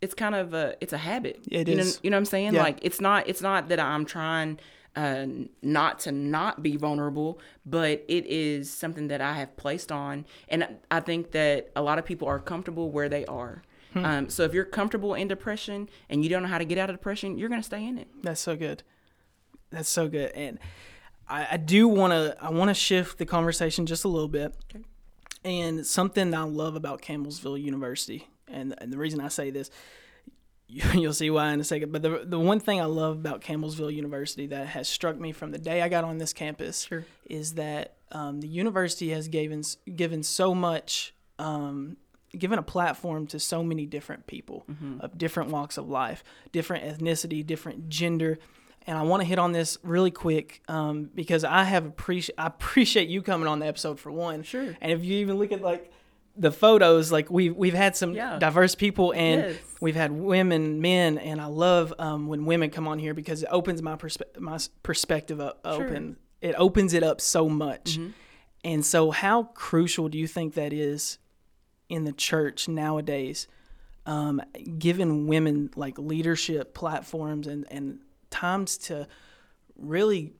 it's 0.00 0.14
kind 0.14 0.34
of 0.34 0.52
a 0.52 0.74
it's 0.80 0.92
a 0.92 0.98
habit 0.98 1.38
It 1.50 1.68
you 1.68 1.76
know, 1.76 1.84
you 2.02 2.10
know 2.10 2.16
what 2.16 2.18
i'm 2.18 2.24
saying 2.24 2.54
Yeah. 2.54 2.62
like 2.62 2.78
it's 2.82 3.00
not 3.00 3.28
it's 3.28 3.40
not 3.42 3.68
that 3.68 3.78
i'm 3.78 4.04
trying 4.04 4.58
uh, 4.96 5.26
not 5.62 6.00
to 6.00 6.12
not 6.12 6.62
be 6.62 6.76
vulnerable, 6.76 7.40
but 7.64 8.04
it 8.08 8.26
is 8.26 8.70
something 8.70 9.08
that 9.08 9.20
I 9.20 9.34
have 9.34 9.56
placed 9.56 9.90
on, 9.90 10.26
and 10.48 10.66
I 10.90 11.00
think 11.00 11.32
that 11.32 11.70
a 11.74 11.82
lot 11.82 11.98
of 11.98 12.04
people 12.04 12.28
are 12.28 12.38
comfortable 12.38 12.90
where 12.90 13.08
they 13.08 13.24
are. 13.26 13.62
Hmm. 13.92 14.04
Um, 14.04 14.28
so 14.30 14.42
if 14.44 14.54
you're 14.54 14.64
comfortable 14.64 15.14
in 15.14 15.28
depression 15.28 15.88
and 16.08 16.24
you 16.24 16.30
don't 16.30 16.42
know 16.42 16.48
how 16.48 16.58
to 16.58 16.64
get 16.64 16.78
out 16.78 16.88
of 16.90 16.96
depression, 16.96 17.38
you're 17.38 17.48
gonna 17.48 17.62
stay 17.62 17.86
in 17.86 17.98
it. 17.98 18.08
That's 18.22 18.40
so 18.40 18.56
good. 18.56 18.82
That's 19.70 19.88
so 19.88 20.08
good. 20.08 20.32
And 20.32 20.58
I, 21.28 21.48
I 21.52 21.56
do 21.56 21.88
want 21.88 22.12
to 22.12 22.36
I 22.40 22.50
want 22.50 22.68
to 22.68 22.74
shift 22.74 23.18
the 23.18 23.26
conversation 23.26 23.86
just 23.86 24.04
a 24.04 24.08
little 24.08 24.28
bit. 24.28 24.54
Okay. 24.74 24.84
And 25.44 25.84
something 25.84 26.34
I 26.34 26.44
love 26.44 26.76
about 26.76 27.02
Campbellsville 27.02 27.60
University, 27.60 28.28
and, 28.46 28.74
and 28.78 28.92
the 28.92 28.98
reason 28.98 29.20
I 29.20 29.26
say 29.26 29.50
this, 29.50 29.70
you'll 30.94 31.12
see 31.12 31.30
why 31.30 31.52
in 31.52 31.60
a 31.60 31.64
second. 31.64 31.92
But 31.92 32.02
the 32.02 32.22
the 32.24 32.38
one 32.38 32.60
thing 32.60 32.80
I 32.80 32.84
love 32.84 33.16
about 33.16 33.40
Campbellsville 33.42 33.94
University 33.94 34.46
that 34.48 34.68
has 34.68 34.88
struck 34.88 35.18
me 35.18 35.32
from 35.32 35.50
the 35.50 35.58
day 35.58 35.82
I 35.82 35.88
got 35.88 36.04
on 36.04 36.18
this 36.18 36.32
campus 36.32 36.86
Sure. 36.86 37.04
is 37.28 37.54
that 37.54 37.96
um, 38.10 38.40
the 38.40 38.48
university 38.48 39.10
has 39.10 39.28
given 39.28 39.62
given 39.94 40.22
so 40.22 40.54
much. 40.54 41.14
Um, 41.38 41.96
given 42.38 42.58
a 42.58 42.62
platform 42.62 43.26
to 43.26 43.38
so 43.38 43.62
many 43.62 43.84
different 43.84 44.26
people 44.26 44.64
of 45.00 45.18
different 45.18 45.50
walks 45.50 45.76
of 45.76 45.86
life, 45.90 46.24
different 46.50 46.82
ethnicity, 46.82 47.44
different 47.46 47.90
gender. 47.90 48.38
And 48.86 48.96
I 48.96 49.02
want 49.02 49.20
to 49.20 49.26
hit 49.26 49.38
on 49.38 49.52
this 49.52 49.76
really 49.82 50.10
quick 50.10 50.62
um, 50.66 51.10
because 51.14 51.44
I 51.44 51.64
have 51.64 51.84
appreciate 51.84 52.34
I 52.38 52.46
appreciate 52.46 53.10
you 53.10 53.20
coming 53.20 53.46
on 53.48 53.58
the 53.58 53.66
episode 53.66 54.00
for 54.00 54.10
one. 54.10 54.44
Sure. 54.44 54.74
And 54.80 54.90
if 54.92 55.04
you 55.04 55.18
even 55.18 55.36
look 55.36 55.52
at 55.52 55.60
like 55.60 55.92
the 56.36 56.50
photos, 56.52 57.12
like 57.12 57.30
we've 57.30 57.54
we've 57.54 57.74
had 57.74 57.94
some 57.96 58.14
Yeah. 58.14 58.38
diverse 58.38 58.74
people 58.74 59.12
and 59.12 59.40
Yes. 59.42 59.56
we've 59.80 59.94
had 59.96 60.12
women, 60.12 60.80
men, 60.80 61.18
and 61.18 61.40
I 61.40 61.46
love 61.46 61.92
um, 61.98 62.26
when 62.26 62.46
women 62.46 62.70
come 62.70 62.88
on 62.88 62.98
here 62.98 63.12
because 63.14 63.42
it 63.42 63.48
opens 63.50 63.82
my 63.82 63.96
perspe- 63.96 64.38
my 64.40 64.58
perspective 64.82 65.40
up, 65.40 65.60
Sure. 65.64 65.84
open. 65.84 66.16
It 66.40 66.54
opens 66.56 66.92
it 66.94 67.02
up 67.02 67.20
so 67.20 67.48
much. 67.48 67.98
Mm-hmm. 67.98 68.10
And 68.64 68.86
so, 68.86 69.10
how 69.10 69.44
crucial 69.54 70.08
do 70.08 70.16
you 70.18 70.26
think 70.26 70.54
that 70.54 70.72
is 70.72 71.18
in 71.88 72.04
the 72.04 72.12
church 72.12 72.66
nowadays, 72.68 73.46
um, 74.06 74.40
giving 74.78 75.26
women 75.26 75.70
like 75.76 75.98
leadership 75.98 76.72
platforms 76.72 77.46
and, 77.46 77.66
and 77.70 77.98
times 78.30 78.78
to 78.78 79.06
really 79.76 80.32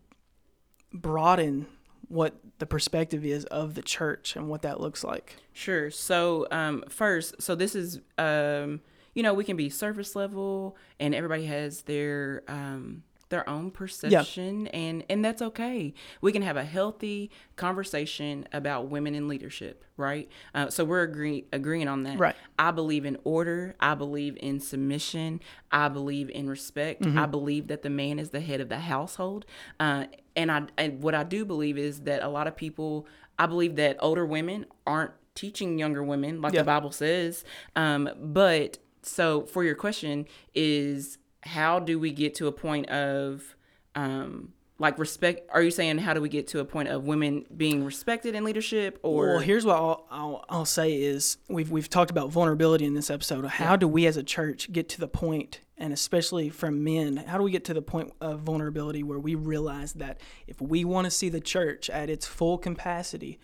broaden 0.92 1.66
what 2.12 2.34
the 2.58 2.66
perspective 2.66 3.24
is 3.24 3.46
of 3.46 3.74
the 3.74 3.80
church 3.80 4.36
and 4.36 4.46
what 4.48 4.60
that 4.62 4.78
looks 4.80 5.02
like. 5.02 5.36
Sure. 5.54 5.90
So 5.90 6.46
um, 6.50 6.84
first, 6.90 7.40
so 7.40 7.54
this 7.54 7.74
is 7.74 8.00
um, 8.18 8.80
you 9.14 9.22
know 9.22 9.32
we 9.32 9.44
can 9.44 9.56
be 9.56 9.70
surface 9.70 10.14
level, 10.14 10.76
and 11.00 11.14
everybody 11.14 11.46
has 11.46 11.82
their 11.82 12.42
um, 12.48 13.02
their 13.32 13.48
own 13.48 13.70
perception, 13.70 14.66
yeah. 14.66 14.70
and 14.72 15.04
and 15.08 15.24
that's 15.24 15.40
okay. 15.40 15.94
We 16.20 16.32
can 16.32 16.42
have 16.42 16.58
a 16.58 16.64
healthy 16.64 17.30
conversation 17.56 18.46
about 18.52 18.88
women 18.88 19.14
in 19.14 19.26
leadership, 19.26 19.84
right? 19.96 20.28
Uh, 20.54 20.68
so 20.68 20.84
we're 20.84 21.02
agree, 21.02 21.46
agreeing 21.50 21.88
on 21.88 22.02
that. 22.02 22.18
Right. 22.18 22.36
I 22.58 22.70
believe 22.70 23.06
in 23.06 23.16
order. 23.24 23.74
I 23.80 23.94
believe 23.94 24.36
in 24.38 24.60
submission. 24.60 25.40
I 25.72 25.88
believe 25.88 26.28
in 26.28 26.48
respect. 26.48 27.02
Mm-hmm. 27.02 27.18
I 27.18 27.26
believe 27.26 27.68
that 27.68 27.82
the 27.82 27.90
man 27.90 28.18
is 28.18 28.30
the 28.30 28.40
head 28.40 28.60
of 28.60 28.68
the 28.68 28.80
household. 28.80 29.46
Uh, 29.80 30.04
and 30.36 30.52
I 30.52 30.66
and 30.76 31.02
what 31.02 31.14
I 31.14 31.24
do 31.24 31.46
believe 31.46 31.78
is 31.78 32.00
that 32.02 32.22
a 32.22 32.28
lot 32.28 32.46
of 32.46 32.54
people. 32.54 33.06
I 33.38 33.46
believe 33.46 33.76
that 33.76 33.96
older 33.98 34.26
women 34.26 34.66
aren't 34.86 35.12
teaching 35.34 35.78
younger 35.78 36.04
women 36.04 36.42
like 36.42 36.52
yeah. 36.52 36.60
the 36.60 36.66
Bible 36.66 36.92
says. 36.92 37.44
Um, 37.74 38.10
but 38.20 38.76
so 39.02 39.46
for 39.46 39.64
your 39.64 39.74
question 39.74 40.26
is 40.54 41.16
how 41.42 41.78
do 41.78 41.98
we 41.98 42.12
get 42.12 42.34
to 42.36 42.46
a 42.46 42.52
point 42.52 42.88
of 42.88 43.56
um, 43.94 44.52
like 44.78 44.98
respect 44.98 45.48
are 45.52 45.62
you 45.62 45.70
saying 45.70 45.98
how 45.98 46.12
do 46.12 46.20
we 46.20 46.28
get 46.28 46.48
to 46.48 46.60
a 46.60 46.64
point 46.64 46.88
of 46.88 47.04
women 47.04 47.44
being 47.56 47.84
respected 47.84 48.34
in 48.34 48.44
leadership 48.44 48.98
or? 49.02 49.28
Well 49.28 49.38
here's 49.38 49.64
what 49.64 49.76
i'll, 49.76 50.06
I'll, 50.10 50.44
I'll 50.48 50.64
say 50.64 51.00
is 51.00 51.38
we've, 51.48 51.70
we've 51.70 51.88
talked 51.88 52.10
about 52.10 52.30
vulnerability 52.30 52.84
in 52.84 52.94
this 52.94 53.10
episode. 53.10 53.44
How 53.46 53.72
yeah. 53.72 53.76
do 53.76 53.88
we 53.88 54.06
as 54.06 54.16
a 54.16 54.22
church 54.22 54.72
get 54.72 54.88
to 54.90 55.00
the 55.00 55.08
point 55.08 55.60
and 55.78 55.92
especially 55.92 56.48
from 56.48 56.82
men 56.82 57.16
how 57.16 57.38
do 57.38 57.44
we 57.44 57.50
get 57.50 57.64
to 57.66 57.74
the 57.74 57.82
point 57.82 58.12
of 58.20 58.40
vulnerability 58.40 59.02
where 59.02 59.18
we 59.18 59.34
realize 59.34 59.94
that 59.94 60.20
if 60.46 60.60
we 60.60 60.84
want 60.84 61.04
to 61.04 61.10
see 61.10 61.28
the 61.28 61.40
church 61.40 61.88
at 61.90 62.10
its 62.10 62.26
full 62.26 62.58
capacity 62.58 63.38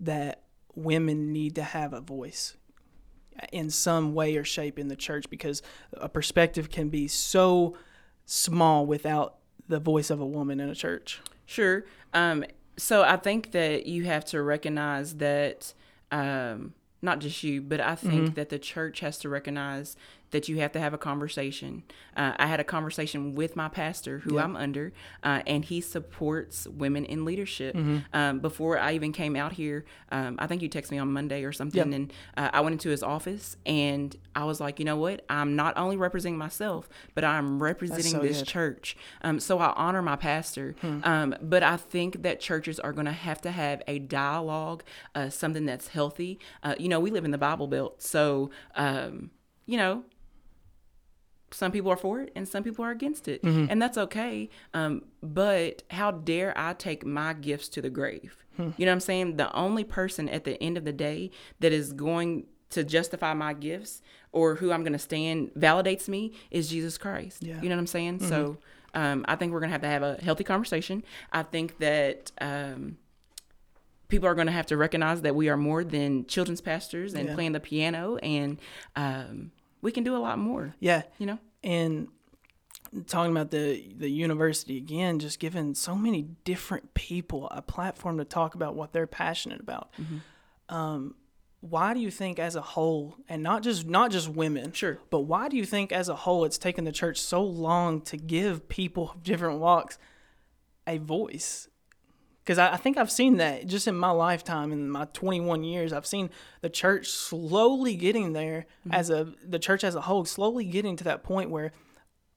that 0.00 0.44
women 0.74 1.32
need 1.32 1.54
to 1.54 1.62
have 1.62 1.92
a 1.92 2.00
voice 2.00 2.56
in 3.52 3.70
some 3.70 4.14
way 4.14 4.36
or 4.36 4.44
shape 4.44 4.78
in 4.78 4.88
the 4.88 4.96
church 4.96 5.28
because 5.30 5.62
a 5.94 6.08
perspective 6.08 6.70
can 6.70 6.88
be 6.88 7.08
so 7.08 7.76
small 8.24 8.86
without 8.86 9.36
the 9.68 9.78
voice 9.78 10.10
of 10.10 10.20
a 10.20 10.26
woman 10.26 10.60
in 10.60 10.68
a 10.68 10.74
church. 10.74 11.20
Sure. 11.46 11.84
Um, 12.12 12.44
so 12.76 13.02
I 13.02 13.16
think 13.16 13.52
that 13.52 13.86
you 13.86 14.04
have 14.04 14.24
to 14.26 14.42
recognize 14.42 15.16
that 15.16 15.74
um, 16.10 16.74
not 17.00 17.20
just 17.20 17.42
you, 17.42 17.62
but 17.62 17.80
I 17.80 17.94
think 17.94 18.24
mm-hmm. 18.24 18.34
that 18.34 18.48
the 18.48 18.58
church 18.58 19.00
has 19.00 19.18
to 19.18 19.28
recognize 19.28 19.96
that 20.30 20.48
you 20.48 20.58
have 20.58 20.72
to 20.72 20.80
have 20.80 20.92
a 20.92 20.98
conversation. 20.98 21.82
Uh, 22.16 22.32
I 22.36 22.46
had 22.46 22.60
a 22.60 22.64
conversation 22.64 23.34
with 23.34 23.56
my 23.56 23.68
pastor, 23.68 24.18
who 24.18 24.38
I'm 24.38 24.56
under, 24.56 24.92
uh, 25.22 25.42
and 25.46 25.64
he 25.64 25.80
supports 25.80 26.66
women 26.66 27.04
in 27.04 27.24
leadership. 27.24 27.74
Mm-hmm. 27.74 27.98
Um, 28.12 28.40
before 28.40 28.78
I 28.78 28.92
even 28.92 29.12
came 29.12 29.36
out 29.36 29.52
here, 29.52 29.84
um, 30.12 30.36
I 30.38 30.46
think 30.46 30.60
you 30.62 30.68
texted 30.68 30.90
me 30.90 30.98
on 30.98 31.12
Monday 31.12 31.44
or 31.44 31.52
something, 31.52 31.94
and 31.94 32.12
uh, 32.36 32.50
I 32.52 32.60
went 32.60 32.74
into 32.74 32.90
his 32.90 33.02
office 33.02 33.56
and 33.64 34.14
I 34.34 34.44
was 34.44 34.60
like, 34.60 34.78
you 34.78 34.84
know 34.84 34.96
what? 34.96 35.24
I'm 35.28 35.56
not 35.56 35.76
only 35.76 35.96
representing 35.96 36.38
myself, 36.38 36.88
but 37.14 37.24
I'm 37.24 37.62
representing 37.62 38.12
so 38.12 38.18
this 38.18 38.38
good. 38.38 38.46
church. 38.46 38.96
Um, 39.22 39.40
so 39.40 39.58
I 39.58 39.72
honor 39.76 40.02
my 40.02 40.16
pastor, 40.16 40.74
hmm. 40.80 41.00
Um, 41.04 41.34
but 41.40 41.62
I 41.62 41.76
think 41.76 42.22
that 42.22 42.40
churches 42.40 42.78
are 42.80 42.92
going 42.92 43.06
to 43.06 43.12
have 43.12 43.40
to 43.42 43.50
have 43.50 43.82
a 43.86 43.98
dialogue, 43.98 44.82
uh, 45.14 45.30
something 45.30 45.64
that's 45.64 45.88
healthy. 45.88 46.38
Uh, 46.62 46.74
you 46.88 46.94
know, 46.94 47.00
we 47.00 47.10
live 47.10 47.26
in 47.26 47.32
the 47.32 47.38
Bible 47.38 47.66
Belt, 47.66 48.02
so 48.02 48.50
um, 48.74 49.30
you 49.66 49.76
know 49.76 50.02
some 51.50 51.70
people 51.70 51.90
are 51.90 51.96
for 51.96 52.20
it 52.20 52.32
and 52.34 52.48
some 52.48 52.62
people 52.62 52.84
are 52.84 52.90
against 52.90 53.28
it 53.28 53.42
mm-hmm. 53.42 53.66
and 53.70 53.80
that's 53.80 53.96
okay 53.96 54.48
um, 54.74 55.04
but 55.22 55.82
how 55.90 56.10
dare 56.10 56.52
i 56.56 56.72
take 56.72 57.06
my 57.06 57.32
gifts 57.32 57.68
to 57.68 57.80
the 57.80 57.90
grave 57.90 58.36
hmm. 58.56 58.70
you 58.76 58.84
know 58.84 58.90
what 58.90 58.94
i'm 58.94 59.00
saying 59.00 59.36
the 59.36 59.54
only 59.54 59.84
person 59.84 60.28
at 60.28 60.44
the 60.44 60.62
end 60.62 60.76
of 60.76 60.84
the 60.84 60.92
day 60.92 61.30
that 61.60 61.72
is 61.72 61.92
going 61.92 62.46
to 62.70 62.84
justify 62.84 63.32
my 63.32 63.52
gifts 63.52 64.02
or 64.32 64.56
who 64.56 64.72
i'm 64.72 64.82
going 64.82 64.92
to 64.92 64.98
stand 64.98 65.50
validates 65.54 66.08
me 66.08 66.32
is 66.50 66.68
jesus 66.68 66.98
christ 66.98 67.42
yeah. 67.42 67.60
you 67.62 67.68
know 67.68 67.76
what 67.76 67.80
i'm 67.80 67.86
saying 67.86 68.18
mm-hmm. 68.18 68.28
so 68.28 68.58
um, 68.94 69.24
i 69.28 69.36
think 69.36 69.52
we're 69.52 69.60
going 69.60 69.70
to 69.70 69.72
have 69.72 69.82
to 69.82 69.88
have 69.88 70.02
a 70.02 70.16
healthy 70.22 70.44
conversation 70.44 71.02
i 71.32 71.42
think 71.42 71.78
that 71.78 72.30
um, 72.40 72.96
people 74.08 74.28
are 74.28 74.34
going 74.34 74.46
to 74.46 74.52
have 74.52 74.66
to 74.66 74.76
recognize 74.76 75.22
that 75.22 75.34
we 75.34 75.48
are 75.48 75.56
more 75.56 75.84
than 75.84 76.26
children's 76.26 76.60
pastors 76.60 77.14
and 77.14 77.28
yeah. 77.28 77.34
playing 77.34 77.52
the 77.52 77.60
piano 77.60 78.16
and 78.16 78.58
um, 78.96 79.52
we 79.82 79.92
can 79.92 80.04
do 80.04 80.16
a 80.16 80.18
lot 80.18 80.38
more. 80.38 80.74
Yeah. 80.80 81.02
You 81.18 81.26
know? 81.26 81.38
And 81.62 82.08
talking 83.06 83.32
about 83.32 83.50
the 83.50 83.84
the 83.96 84.08
university 84.08 84.78
again, 84.78 85.18
just 85.18 85.38
giving 85.38 85.74
so 85.74 85.94
many 85.94 86.22
different 86.44 86.94
people 86.94 87.48
a 87.50 87.60
platform 87.60 88.18
to 88.18 88.24
talk 88.24 88.54
about 88.54 88.74
what 88.74 88.92
they're 88.92 89.06
passionate 89.06 89.60
about. 89.60 89.92
Mm-hmm. 90.00 90.74
Um, 90.74 91.14
why 91.60 91.92
do 91.92 92.00
you 92.00 92.10
think 92.10 92.38
as 92.38 92.54
a 92.54 92.60
whole 92.60 93.16
and 93.28 93.42
not 93.42 93.62
just 93.62 93.86
not 93.86 94.12
just 94.12 94.28
women 94.28 94.70
sure 94.72 94.98
but 95.10 95.20
why 95.20 95.48
do 95.48 95.56
you 95.56 95.64
think 95.64 95.90
as 95.90 96.08
a 96.08 96.14
whole 96.14 96.44
it's 96.44 96.58
taken 96.58 96.84
the 96.84 96.92
church 96.92 97.20
so 97.20 97.42
long 97.42 98.00
to 98.00 98.16
give 98.16 98.68
people 98.68 99.10
of 99.10 99.22
different 99.24 99.58
walks 99.58 99.98
a 100.86 100.98
voice 100.98 101.68
because 102.48 102.58
I, 102.58 102.72
I, 102.72 102.76
think 102.78 102.96
I've 102.96 103.10
seen 103.10 103.36
that 103.36 103.66
just 103.66 103.86
in 103.86 103.94
my 103.94 104.08
lifetime 104.08 104.72
in 104.72 104.88
my 104.88 105.04
21 105.12 105.64
years 105.64 105.92
I've 105.92 106.06
seen 106.06 106.30
the 106.62 106.70
church 106.70 107.08
slowly 107.08 107.94
getting 107.94 108.32
there 108.32 108.64
mm-hmm. 108.80 108.94
as 108.94 109.10
a 109.10 109.34
the 109.46 109.58
church 109.58 109.84
as 109.84 109.94
a 109.94 110.00
whole 110.00 110.24
slowly 110.24 110.64
getting 110.64 110.96
to 110.96 111.04
that 111.04 111.22
point 111.22 111.50
where 111.50 111.72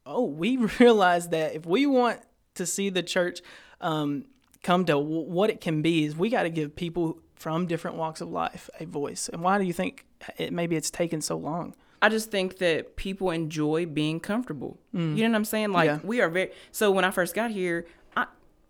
oh 0.06 0.26
we 0.26 0.58
realize 0.80 1.30
that 1.30 1.56
if 1.56 1.65
we 1.65 1.86
want 1.86 2.19
to 2.56 2.65
see 2.65 2.89
the 2.89 3.02
church 3.02 3.39
um, 3.80 4.26
come 4.63 4.84
to 4.84 4.93
w- 4.93 5.21
what 5.21 5.50
it 5.50 5.62
can 5.62 5.82
be 5.82 6.04
is 6.04 6.13
we 6.13 6.30
got 6.30 6.43
to 6.43 6.50
give 6.50 6.76
people 6.76 7.17
from 7.36 7.65
different 7.65 7.95
walks 7.95 8.19
of 8.19 8.30
life 8.30 8.69
a 8.82 8.86
voice 8.86 9.30
and 9.30 9.41
why 9.41 9.58
do 9.58 9.63
you 9.63 9.74
think 9.74 10.06
it 10.38 10.52
maybe 10.52 10.76
it's 10.76 10.91
taken 10.91 11.21
so 11.21 11.38
long 11.38 11.74
I 12.04 12.10
just 12.10 12.32
think 12.32 12.58
that 12.58 12.95
people 12.95 13.30
enjoy 13.30 13.86
being 13.86 14.19
comfortable. 14.19 14.80
Mm. 14.91 15.15
You 15.15 15.24
know 15.24 15.30
what 15.30 15.36
I'm 15.36 15.45
saying? 15.45 15.71
Like 15.71 15.86
yeah. 15.86 16.00
we 16.04 16.19
are 16.19 16.30
very 16.30 16.52
so 16.71 16.89
when 16.89 17.06
I 17.06 17.12
first 17.12 17.36
got 17.36 17.52
here, 17.52 17.86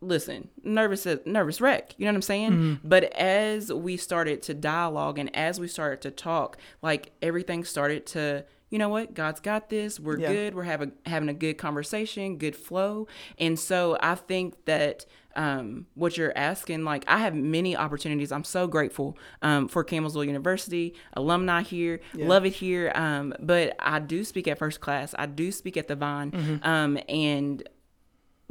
listen, 0.02 0.50
nervous 0.64 1.08
nervous 1.26 1.62
wreck. 1.62 1.94
You 1.98 2.06
know 2.06 2.12
what 2.12 2.18
I'm 2.18 2.22
saying? 2.24 2.52
Mm-hmm. 2.52 2.88
But 2.88 3.06
as 3.14 3.72
we 3.72 3.98
started 3.98 4.42
to 4.44 4.54
dialogue 4.54 5.20
and 5.20 5.34
as 5.36 5.60
we 5.60 5.68
started 5.68 6.02
to 6.02 6.12
talk, 6.12 6.58
like 6.82 7.12
everything 7.22 7.64
started 7.64 8.06
to 8.08 8.46
you 8.72 8.80
know 8.80 8.90
what? 8.90 9.14
God's 9.14 9.42
got 9.42 9.70
this. 9.70 10.00
We're 10.00 10.18
yeah. 10.18 10.32
good. 10.32 10.56
We're 10.56 10.64
having 10.64 10.94
having 11.06 11.30
a 11.30 11.34
good 11.34 11.58
conversation, 11.58 12.38
good 12.38 12.56
flow. 12.56 13.08
And 13.38 13.60
so 13.60 13.98
I 14.02 14.16
think 14.16 14.66
that 14.66 15.06
um, 15.36 15.88
what 15.94 16.18
you're 16.18 16.36
asking, 16.38 16.86
like 16.86 17.04
I 17.06 17.18
have 17.20 17.36
many 17.36 17.76
opportunities. 17.76 18.32
I'm 18.32 18.46
so 18.46 18.68
grateful 18.68 19.18
um, 19.42 19.68
for 19.68 19.84
Campbellsville 19.84 20.26
University, 20.26 20.96
alumni 21.14 21.64
here, 21.64 22.00
yeah. 22.16 22.28
love 22.28 22.46
it 22.46 22.54
here. 22.54 22.94
Um, 22.96 23.34
but 23.40 23.76
I 23.78 24.00
do 24.00 24.24
speak 24.24 24.48
at 24.48 24.58
first 24.58 24.80
class. 24.80 25.14
I 25.20 25.26
do 25.26 25.52
speak 25.52 25.76
at 25.76 25.90
the 25.90 25.96
Vine, 25.96 26.32
mm-hmm. 26.32 26.66
Um, 26.66 26.98
and 27.10 27.68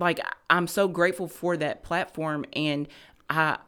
like 0.00 0.20
I'm 0.48 0.66
so 0.66 0.88
grateful 0.88 1.28
for 1.28 1.56
that 1.58 1.82
platform 1.82 2.44
and 2.52 2.88
I 3.28 3.58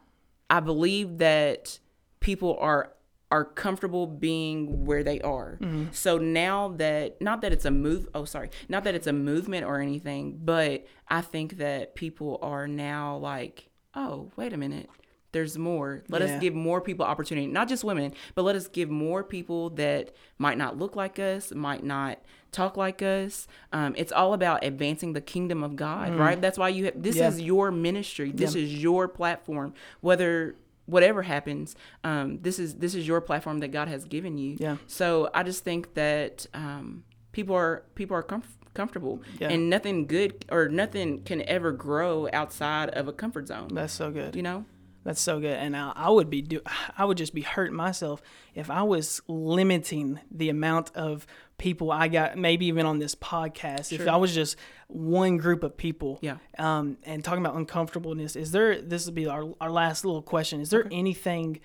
I 0.51 0.61
believe 0.61 1.19
that 1.19 1.79
people 2.21 2.57
are 2.61 2.93
are 3.31 3.45
comfortable 3.47 4.07
being 4.07 4.85
where 4.85 5.03
they 5.03 5.19
are. 5.23 5.59
Mm-hmm. 5.63 5.87
So 5.93 6.19
now 6.19 6.69
that 6.77 7.21
not 7.23 7.41
that 7.43 7.53
it's 7.53 7.65
a 7.65 7.71
move 7.71 8.09
oh 8.15 8.25
sorry, 8.25 8.51
not 8.69 8.85
that 8.85 8.95
it's 8.95 9.07
a 9.07 9.13
movement 9.13 9.65
or 9.65 9.81
anything, 9.81 10.41
but 10.43 10.87
I 11.09 11.21
think 11.21 11.59
that 11.59 11.95
people 11.95 12.39
are 12.43 12.67
now 12.67 13.17
like, 13.19 13.71
"Oh, 13.95 14.31
wait 14.37 14.53
a 14.53 14.57
minute 14.57 14.91
there's 15.33 15.59
more. 15.59 16.03
Let 16.09 16.23
yeah. 16.23 16.35
us 16.35 16.41
give 16.41 16.55
more 16.55 16.81
people 16.81 17.05
opportunity, 17.05 17.47
not 17.47 17.69
just 17.69 17.85
women, 17.85 18.13
but 18.35 18.43
let 18.43 18.55
us 18.55 18.69
give 18.69 18.91
more 18.91 19.25
people 19.25 19.71
that 19.71 20.15
might 20.39 20.59
not 20.59 20.79
look 20.79 20.95
like 20.95 21.19
us, 21.19 21.53
might 21.53 21.83
not 21.83 22.19
talk 22.53 22.77
like 22.77 23.03
us. 23.03 23.49
Um, 23.73 23.95
it's 23.97 24.13
all 24.13 24.35
about 24.35 24.65
advancing 24.65 25.15
the 25.15 25.21
kingdom 25.21 25.65
of 25.65 25.75
God, 25.75 26.11
mm. 26.11 26.19
right? 26.19 26.41
That's 26.41 26.59
why 26.59 26.69
you 26.69 26.87
have 26.87 27.03
this 27.03 27.17
yeah. 27.17 27.29
is 27.29 27.41
your 27.41 27.71
ministry. 27.71 28.31
This 28.31 28.55
yeah. 28.55 28.63
is 28.63 28.83
your 28.83 29.09
platform. 29.09 29.75
Whether 30.01 30.55
whatever 30.87 31.23
happens, 31.23 31.75
um, 32.05 32.39
this 32.43 32.59
is 32.59 32.75
this 32.75 32.95
is 32.95 33.07
your 33.09 33.21
platform 33.21 33.59
that 33.61 33.69
God 33.69 33.89
has 33.89 34.05
given 34.05 34.37
you. 34.37 34.57
Yeah. 34.61 34.77
So 34.87 35.31
I 35.35 35.43
just 35.43 35.65
think 35.65 35.95
that 35.95 36.47
um, 36.53 37.05
people 37.33 37.57
are 37.57 37.85
people 37.95 38.17
are 38.17 38.23
comfortable 38.23 38.59
comfortable 38.75 39.21
yeah. 39.39 39.49
and 39.49 39.69
nothing 39.69 40.07
good 40.07 40.47
or 40.51 40.69
nothing 40.69 41.23
can 41.25 41.43
ever 41.43 41.73
grow 41.73 42.27
outside 42.33 42.89
of 42.91 43.07
a 43.07 43.13
comfort 43.13 43.47
zone 43.47 43.69
that's 43.71 43.93
so 43.93 44.11
good 44.11 44.35
you 44.35 44.43
know 44.43 44.65
that's 45.05 45.21
so 45.21 45.41
good, 45.41 45.57
and 45.57 45.77
I, 45.77 45.93
I, 45.95 46.11
would 46.11 46.31
be 46.31 46.43
do 46.43 46.61
I 46.99 47.05
would 47.05 47.19
just 47.19 47.35
be 47.35 47.43
hurting 47.43 47.77
myself 47.77 48.23
if 48.55 48.71
I 48.71 48.83
was 48.83 49.21
limiting 49.27 50.21
the 50.31 50.49
amount 50.49 50.93
of 50.95 51.27
people 51.59 51.91
I 51.91 52.09
got, 52.09 52.37
maybe 52.39 52.67
even 52.67 52.87
on 52.87 52.99
this 52.99 53.15
podcast. 53.15 53.91
Sure. 53.91 54.03
If 54.03 54.09
I 54.09 54.17
was 54.17 54.35
just 54.35 54.57
one 54.89 55.37
group 55.39 55.63
of 55.63 55.77
people, 55.77 56.19
yeah, 56.23 56.37
um, 56.59 56.99
and 57.05 57.25
talking 57.25 57.45
about 57.45 57.57
uncomfortableness, 57.57 58.37
is 58.37 58.53
there? 58.53 58.81
This 58.81 59.07
would 59.07 59.15
be 59.15 59.27
our 59.27 59.53
our 59.61 59.71
last 59.71 60.05
little 60.05 60.23
question. 60.23 60.61
Is 60.61 60.71
there 60.71 60.81
okay. 60.81 60.97
anything 60.97 61.61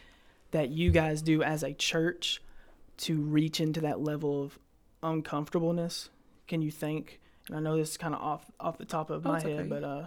that 0.52 0.70
you 0.70 0.92
guys 0.92 1.22
do 1.22 1.44
as 1.44 1.64
a 1.64 1.74
church 1.74 2.42
to 2.98 3.22
reach 3.22 3.60
into 3.60 3.82
that 3.82 4.00
level 4.00 4.44
of 4.44 4.60
uncomfortableness? 5.04 6.10
Can 6.48 6.62
you 6.62 6.72
think? 6.72 7.20
And 7.48 7.56
I 7.56 7.60
know 7.60 7.78
this 7.78 7.92
is 7.92 7.98
kind 7.98 8.16
of 8.16 8.22
off 8.22 8.46
off 8.60 8.78
the 8.78 8.86
top 8.86 9.10
of 9.10 9.26
oh, 9.26 9.32
my 9.32 9.42
head, 9.42 9.60
okay. 9.60 9.70
but 9.70 9.84
uh, 9.84 10.06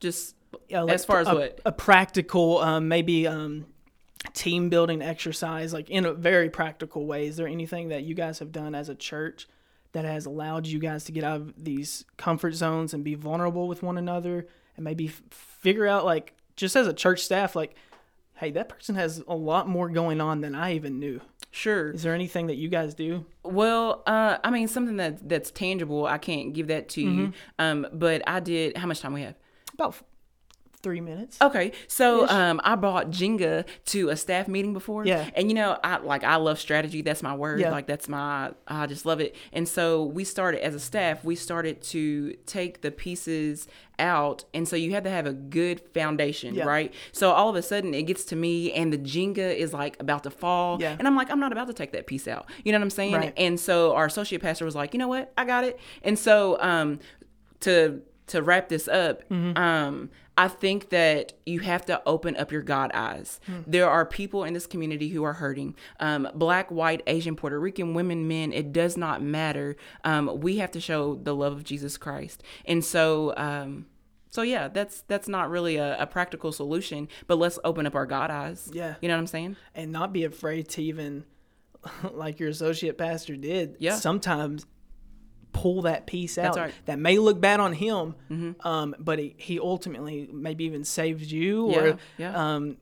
Just 0.00 0.34
Yeah, 0.68 0.82
like 0.82 0.94
as 0.94 1.04
far 1.04 1.20
as 1.20 1.28
a, 1.28 1.34
what? 1.34 1.60
a 1.64 1.72
practical, 1.72 2.58
um, 2.58 2.88
maybe 2.88 3.26
um, 3.26 3.66
team 4.32 4.68
building 4.68 5.02
exercise, 5.02 5.72
like 5.72 5.90
in 5.90 6.04
a 6.04 6.12
very 6.12 6.50
practical 6.50 7.06
way. 7.06 7.26
Is 7.26 7.36
there 7.36 7.48
anything 7.48 7.88
that 7.88 8.04
you 8.04 8.14
guys 8.14 8.38
have 8.38 8.52
done 8.52 8.74
as 8.74 8.88
a 8.88 8.94
church 8.94 9.48
that 9.92 10.04
has 10.04 10.26
allowed 10.26 10.66
you 10.66 10.78
guys 10.78 11.04
to 11.04 11.12
get 11.12 11.24
out 11.24 11.40
of 11.40 11.64
these 11.64 12.04
comfort 12.16 12.54
zones 12.54 12.94
and 12.94 13.04
be 13.04 13.14
vulnerable 13.14 13.68
with 13.68 13.82
one 13.82 13.96
another, 13.96 14.48
and 14.76 14.84
maybe 14.84 15.06
f- 15.06 15.22
figure 15.30 15.86
out, 15.86 16.04
like, 16.04 16.34
just 16.56 16.74
as 16.74 16.86
a 16.88 16.92
church 16.92 17.20
staff, 17.20 17.54
like, 17.54 17.76
hey, 18.34 18.50
that 18.50 18.68
person 18.68 18.96
has 18.96 19.22
a 19.28 19.36
lot 19.36 19.68
more 19.68 19.88
going 19.88 20.20
on 20.20 20.40
than 20.40 20.54
I 20.54 20.74
even 20.74 20.98
knew. 20.98 21.20
Sure. 21.52 21.92
Is 21.92 22.02
there 22.02 22.12
anything 22.14 22.48
that 22.48 22.56
you 22.56 22.68
guys 22.68 22.94
do? 22.94 23.24
Well, 23.44 24.02
uh, 24.08 24.38
I 24.42 24.50
mean, 24.50 24.66
something 24.66 24.96
that 24.96 25.28
that's 25.28 25.52
tangible. 25.52 26.04
I 26.04 26.18
can't 26.18 26.52
give 26.52 26.66
that 26.66 26.88
to 26.90 27.00
you. 27.00 27.32
Um, 27.60 27.86
but 27.92 28.28
I 28.28 28.40
did. 28.40 28.76
How 28.76 28.88
much 28.88 28.98
time 28.98 29.12
we 29.12 29.22
have? 29.22 29.36
About 29.72 29.94
three 30.84 31.00
minutes. 31.00 31.36
Okay, 31.42 31.72
so 31.88 32.28
um, 32.28 32.60
I 32.62 32.76
brought 32.76 33.10
Jenga 33.10 33.64
to 33.86 34.10
a 34.10 34.16
staff 34.16 34.46
meeting 34.46 34.72
before. 34.72 35.04
Yeah. 35.04 35.28
and 35.34 35.48
you 35.48 35.54
know, 35.54 35.76
I 35.82 35.96
like 35.96 36.22
I 36.22 36.36
love 36.36 36.60
strategy. 36.60 37.02
That's 37.02 37.22
my 37.24 37.34
word. 37.34 37.58
Yeah. 37.58 37.72
Like 37.72 37.88
that's 37.88 38.08
my 38.08 38.52
I 38.68 38.86
just 38.86 39.04
love 39.04 39.20
it. 39.20 39.34
And 39.52 39.68
so 39.68 40.04
we 40.04 40.22
started 40.22 40.62
as 40.62 40.74
a 40.76 40.80
staff. 40.80 41.24
We 41.24 41.34
started 41.34 41.82
to 41.84 42.34
take 42.46 42.82
the 42.82 42.92
pieces 42.92 43.66
out, 43.98 44.44
and 44.52 44.66
so 44.68 44.74
you 44.76 44.92
have 44.92 45.04
to 45.04 45.10
have 45.10 45.24
a 45.26 45.32
good 45.32 45.80
foundation, 45.94 46.54
Yeah. 46.54 46.64
right? 46.64 46.92
So 47.12 47.30
all 47.30 47.48
of 47.48 47.54
a 47.56 47.62
sudden, 47.62 47.94
it 47.94 48.02
gets 48.02 48.24
to 48.26 48.36
me, 48.36 48.72
and 48.72 48.92
the 48.92 48.98
Jenga 48.98 49.54
is 49.56 49.72
like 49.72 49.96
about 50.00 50.24
to 50.24 50.30
fall, 50.30 50.80
Yeah. 50.80 50.96
and 50.98 51.06
I'm 51.06 51.14
like, 51.16 51.30
I'm 51.30 51.38
not 51.40 51.52
about 51.52 51.68
to 51.68 51.72
take 51.72 51.92
that 51.92 52.06
piece 52.08 52.26
out. 52.28 52.46
You 52.64 52.72
know 52.72 52.78
what 52.78 52.84
I'm 52.84 52.90
saying? 52.90 53.14
Right. 53.14 53.32
And 53.36 53.58
so 53.58 53.94
our 53.94 54.04
associate 54.06 54.42
pastor 54.42 54.64
was 54.64 54.74
like, 54.74 54.94
you 54.94 54.98
know 54.98 55.06
what, 55.08 55.32
I 55.38 55.44
got 55.44 55.62
it. 55.64 55.78
And 56.02 56.18
so 56.18 56.60
um, 56.60 56.98
to 57.60 58.02
to 58.28 58.42
wrap 58.42 58.68
this 58.68 58.88
up, 58.88 59.28
Mm-hmm. 59.28 59.56
um, 59.58 60.10
I 60.36 60.48
think 60.48 60.88
that 60.88 61.34
you 61.46 61.60
have 61.60 61.86
to 61.86 62.02
open 62.06 62.36
up 62.36 62.50
your 62.50 62.62
God 62.62 62.90
eyes. 62.92 63.38
Hmm. 63.46 63.58
There 63.68 63.88
are 63.88 64.04
people 64.04 64.42
in 64.42 64.52
this 64.52 64.66
community 64.66 65.08
who 65.10 65.22
are 65.22 65.34
hurting. 65.34 65.76
Um, 66.00 66.28
black, 66.34 66.72
white, 66.72 67.02
Asian, 67.06 67.36
Puerto 67.36 67.60
Rican, 67.60 67.94
women, 67.94 68.26
men. 68.26 68.52
It 68.52 68.72
does 68.72 68.96
not 68.96 69.22
matter. 69.22 69.76
Um, 70.02 70.40
we 70.40 70.56
have 70.56 70.72
to 70.72 70.80
show 70.80 71.14
the 71.14 71.36
love 71.36 71.52
of 71.52 71.62
Jesus 71.64 71.96
Christ, 71.96 72.42
and 72.64 72.84
so. 72.84 73.32
Um, 73.36 73.86
so 74.30 74.42
yeah, 74.42 74.66
that's 74.66 75.02
that's 75.02 75.28
not 75.28 75.48
really 75.50 75.76
a, 75.76 75.96
a 76.02 76.06
practical 76.08 76.50
solution, 76.50 77.06
but 77.28 77.36
let's 77.38 77.60
open 77.62 77.86
up 77.86 77.94
our 77.94 78.04
God 78.06 78.32
eyes. 78.32 78.68
Yeah. 78.72 78.96
you 79.00 79.06
know 79.06 79.14
what 79.14 79.20
I'm 79.20 79.26
saying? 79.28 79.54
and 79.76 79.92
not 79.92 80.12
be 80.12 80.24
afraid 80.24 80.68
to 80.70 80.82
even 80.82 81.24
like 82.12 82.40
your 82.40 82.48
associate 82.48 82.98
pastor 82.98 83.36
did 83.36 83.76
Yeah. 83.78 83.94
sometimes 83.94 84.66
pull 85.54 85.82
that 85.82 86.06
piece 86.06 86.36
out 86.36 86.56
right. 86.56 86.74
that 86.84 86.98
may 86.98 87.16
look 87.18 87.40
bad 87.40 87.60
on 87.60 87.72
him 87.72 88.14
um, 88.60 88.94
but 88.98 89.18
he, 89.18 89.34
he 89.38 89.58
ultimately 89.58 90.28
maybe 90.32 90.64
even 90.64 90.84
saved 90.84 91.30
you 91.30 91.70
Yeah, 91.70 91.78
or 91.80 91.98
yeah. 92.18 92.54
Um, 92.54 92.76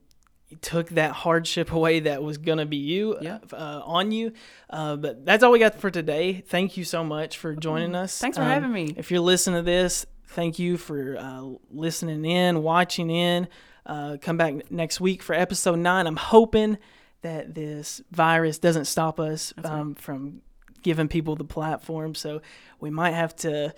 took 0.61 0.89
that 0.91 1.13
hardship 1.13 1.73
away 1.73 2.01
that 2.01 2.23
was 2.23 2.37
gonna 2.39 2.67
be 2.67 2.77
you 2.79 3.17
Yeah. 3.21 3.39
uh, 3.53 3.81
on 3.85 4.11
you 4.13 4.33
uh, 4.69 4.97
but 4.97 5.25
that's 5.25 5.43
all 5.45 5.51
we 5.53 5.59
got 5.59 5.79
for 5.81 5.91
today 5.91 6.43
thank 6.47 6.77
you 6.77 6.85
so 6.85 7.05
much 7.05 7.39
for 7.39 7.55
joining 7.55 7.95
us 7.95 8.19
Thanks 8.19 8.37
for 8.37 8.43
Um, 8.43 8.51
having 8.51 8.73
me. 8.73 8.95
if 8.97 9.11
you're 9.11 9.21
listening 9.21 9.61
to 9.61 9.63
this 9.63 10.05
thank 10.29 10.59
you 10.59 10.77
for 10.77 11.17
uh, 11.19 11.43
listening 11.71 12.25
in 12.25 12.63
watching 12.63 13.11
in 13.11 13.49
uh, 13.87 14.17
come 14.21 14.37
back 14.37 14.71
next 14.71 15.01
week 15.01 15.23
for 15.23 15.35
episode 15.35 15.79
nine 15.79 16.07
i'm 16.07 16.17
hoping 16.17 16.77
that 17.23 17.55
this 17.55 18.01
virus 18.11 18.59
doesn't 18.59 18.85
stop 18.87 19.19
us 19.21 19.55
um, 19.65 19.95
from 19.95 20.43
giving 20.83 21.09
people 21.09 21.37
the 21.37 21.45
platform 21.45 22.15
so 22.15 22.41
we 22.81 22.91
might 22.91 23.13
have 23.13 23.35
to 23.37 23.73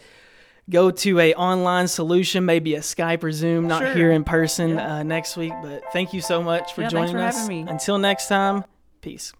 go 0.70 0.90
to 0.90 1.18
a 1.20 1.34
online 1.34 1.86
solution 1.88 2.44
maybe 2.44 2.74
a 2.74 2.80
skype 2.80 3.22
or 3.22 3.30
zoom 3.32 3.66
not 3.68 3.82
Sure. 3.82 3.94
here 3.94 4.10
in 4.12 4.24
person 4.24 4.78
uh, 4.78 5.02
next 5.02 5.36
week 5.36 5.52
but 5.62 5.82
thank 5.92 6.12
you 6.14 6.20
so 6.22 6.42
much 6.42 6.72
for 6.72 6.82
Yeah, 6.82 6.88
thanks 6.88 7.10
joining 7.10 7.22
for 7.22 7.28
us 7.28 7.40
having 7.42 7.64
me. 7.66 7.70
until 7.70 7.98
next 7.98 8.28
time 8.28 8.64
peace. 9.02 9.32